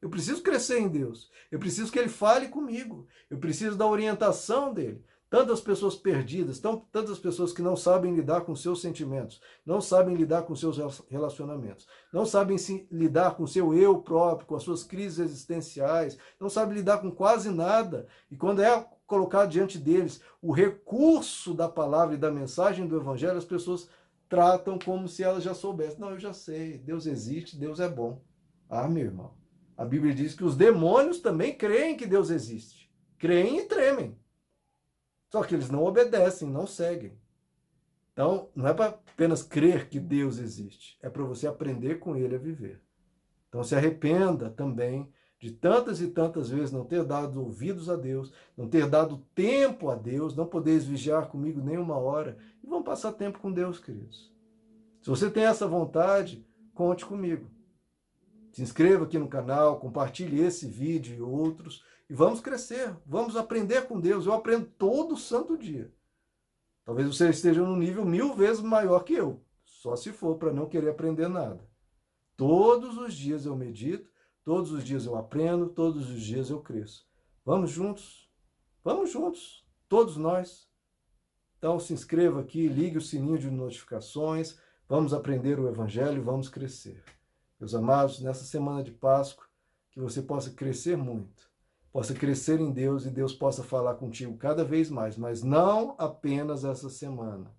Eu 0.00 0.08
preciso 0.08 0.42
crescer 0.42 0.78
em 0.78 0.88
Deus. 0.88 1.30
Eu 1.50 1.58
preciso 1.58 1.92
que 1.92 1.98
Ele 1.98 2.08
fale 2.08 2.48
comigo. 2.48 3.06
Eu 3.28 3.38
preciso 3.38 3.76
da 3.76 3.86
orientação 3.86 4.72
dele. 4.72 5.04
Tantas 5.30 5.60
pessoas 5.60 5.94
perdidas, 5.94 6.58
tantas 6.58 7.18
pessoas 7.18 7.52
que 7.52 7.60
não 7.60 7.76
sabem 7.76 8.14
lidar 8.14 8.42
com 8.42 8.56
seus 8.56 8.80
sentimentos, 8.80 9.42
não 9.64 9.78
sabem 9.78 10.16
lidar 10.16 10.42
com 10.42 10.56
seus 10.56 10.78
relacionamentos, 11.10 11.86
não 12.10 12.24
sabem 12.24 12.56
se 12.56 12.88
lidar 12.90 13.36
com 13.36 13.46
seu 13.46 13.74
eu 13.74 14.00
próprio, 14.00 14.46
com 14.46 14.54
as 14.56 14.62
suas 14.62 14.82
crises 14.82 15.18
existenciais, 15.18 16.16
não 16.40 16.48
sabem 16.48 16.78
lidar 16.78 16.98
com 16.98 17.10
quase 17.10 17.50
nada. 17.50 18.06
E 18.30 18.36
quando 18.38 18.62
é 18.62 18.88
colocado 19.06 19.50
diante 19.50 19.78
deles 19.78 20.22
o 20.40 20.50
recurso 20.50 21.52
da 21.52 21.68
palavra 21.68 22.14
e 22.14 22.18
da 22.18 22.30
mensagem 22.30 22.86
do 22.86 22.96
Evangelho, 22.96 23.36
as 23.36 23.44
pessoas 23.44 23.88
tratam 24.30 24.78
como 24.78 25.06
se 25.08 25.22
elas 25.22 25.44
já 25.44 25.52
soubessem. 25.52 26.00
Não, 26.00 26.10
eu 26.10 26.18
já 26.18 26.32
sei, 26.32 26.78
Deus 26.78 27.04
existe, 27.04 27.58
Deus 27.58 27.80
é 27.80 27.88
bom. 27.88 28.22
Ah, 28.68 28.88
meu 28.88 29.04
irmão. 29.04 29.34
A 29.76 29.84
Bíblia 29.84 30.14
diz 30.14 30.34
que 30.34 30.44
os 30.44 30.56
demônios 30.56 31.20
também 31.20 31.54
creem 31.54 31.96
que 31.96 32.06
Deus 32.06 32.30
existe. 32.30 32.90
Creem 33.18 33.60
e 33.60 33.64
tremem. 33.66 34.17
Só 35.30 35.42
que 35.42 35.54
eles 35.54 35.70
não 35.70 35.84
obedecem, 35.84 36.48
não 36.48 36.66
seguem. 36.66 37.18
Então, 38.12 38.48
não 38.54 38.66
é 38.66 38.74
para 38.74 38.86
apenas 38.86 39.42
crer 39.42 39.88
que 39.88 40.00
Deus 40.00 40.38
existe, 40.38 40.98
é 41.00 41.08
para 41.08 41.22
você 41.22 41.46
aprender 41.46 42.00
com 42.00 42.16
ele 42.16 42.34
a 42.34 42.38
viver. 42.38 42.82
Então, 43.48 43.62
se 43.62 43.74
arrependa 43.74 44.50
também 44.50 45.08
de 45.38 45.52
tantas 45.52 46.00
e 46.00 46.08
tantas 46.08 46.50
vezes 46.50 46.72
não 46.72 46.84
ter 46.84 47.04
dado 47.04 47.40
ouvidos 47.40 47.88
a 47.88 47.94
Deus, 47.94 48.32
não 48.56 48.68
ter 48.68 48.88
dado 48.88 49.24
tempo 49.34 49.88
a 49.88 49.94
Deus, 49.94 50.34
não 50.34 50.46
poderes 50.46 50.84
vigiar 50.84 51.28
comigo 51.28 51.60
nem 51.60 51.78
uma 51.78 51.96
hora. 51.96 52.36
E 52.62 52.66
vamos 52.66 52.84
passar 52.84 53.12
tempo 53.12 53.38
com 53.38 53.52
Deus, 53.52 53.78
queridos. 53.78 54.32
Se 55.00 55.08
você 55.08 55.30
tem 55.30 55.44
essa 55.44 55.66
vontade, 55.68 56.44
conte 56.74 57.06
comigo. 57.06 57.48
Se 58.50 58.62
inscreva 58.62 59.04
aqui 59.04 59.18
no 59.18 59.28
canal, 59.28 59.78
compartilhe 59.78 60.40
esse 60.40 60.66
vídeo 60.66 61.16
e 61.16 61.22
outros 61.22 61.84
e 62.08 62.14
vamos 62.14 62.40
crescer, 62.40 62.96
vamos 63.04 63.36
aprender 63.36 63.86
com 63.86 64.00
Deus. 64.00 64.26
Eu 64.26 64.32
aprendo 64.32 64.66
todo 64.78 65.16
santo 65.16 65.56
dia. 65.56 65.92
Talvez 66.84 67.06
você 67.06 67.28
esteja 67.28 67.62
num 67.62 67.76
nível 67.76 68.04
mil 68.04 68.34
vezes 68.34 68.62
maior 68.62 69.00
que 69.00 69.12
eu, 69.12 69.44
só 69.64 69.94
se 69.94 70.10
for 70.10 70.38
para 70.38 70.52
não 70.52 70.68
querer 70.68 70.88
aprender 70.88 71.28
nada. 71.28 71.68
Todos 72.34 72.96
os 72.96 73.12
dias 73.12 73.44
eu 73.44 73.54
medito, 73.54 74.10
todos 74.42 74.72
os 74.72 74.82
dias 74.82 75.04
eu 75.04 75.16
aprendo, 75.16 75.68
todos 75.68 76.08
os 76.08 76.22
dias 76.22 76.48
eu 76.48 76.62
cresço. 76.62 77.06
Vamos 77.44 77.70
juntos? 77.70 78.30
Vamos 78.82 79.10
juntos, 79.10 79.66
todos 79.86 80.16
nós. 80.16 80.66
Então 81.58 81.78
se 81.78 81.92
inscreva 81.92 82.40
aqui, 82.40 82.68
ligue 82.68 82.96
o 82.96 83.02
sininho 83.02 83.38
de 83.38 83.50
notificações, 83.50 84.58
vamos 84.88 85.12
aprender 85.12 85.60
o 85.60 85.68
Evangelho, 85.68 86.22
vamos 86.22 86.48
crescer. 86.48 87.04
Meus 87.60 87.74
amados, 87.74 88.20
nessa 88.20 88.44
semana 88.44 88.82
de 88.82 88.92
Páscoa, 88.92 89.44
que 89.90 90.00
você 90.00 90.22
possa 90.22 90.52
crescer 90.52 90.96
muito, 90.96 91.47
possa 91.92 92.14
crescer 92.14 92.60
em 92.60 92.70
Deus 92.70 93.06
e 93.06 93.10
Deus 93.10 93.32
possa 93.32 93.62
falar 93.62 93.94
contigo 93.94 94.36
cada 94.36 94.64
vez 94.64 94.90
mais, 94.90 95.16
mas 95.16 95.42
não 95.42 95.94
apenas 95.98 96.64
essa 96.64 96.88
semana. 96.88 97.54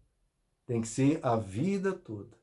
Tem 0.65 0.81
que 0.81 0.87
ser 0.87 1.19
a 1.23 1.35
vida 1.35 1.93
toda. 1.93 2.37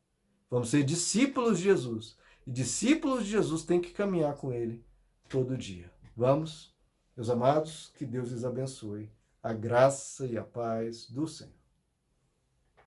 Vamos 0.50 0.70
ser 0.70 0.82
discípulos 0.82 1.58
de 1.58 1.64
Jesus. 1.64 2.16
E 2.46 2.50
discípulos 2.50 3.24
de 3.24 3.30
Jesus 3.30 3.64
têm 3.64 3.80
que 3.80 3.92
caminhar 3.92 4.36
com 4.36 4.52
Ele 4.52 4.84
todo 5.28 5.56
dia. 5.56 5.90
Vamos? 6.16 6.74
Meus 7.16 7.30
amados, 7.30 7.92
que 7.96 8.04
Deus 8.04 8.30
lhes 8.30 8.44
abençoe. 8.44 9.10
A 9.42 9.52
graça 9.52 10.26
e 10.26 10.36
a 10.36 10.44
paz 10.44 11.08
do 11.08 11.26
Senhor. 11.26 11.65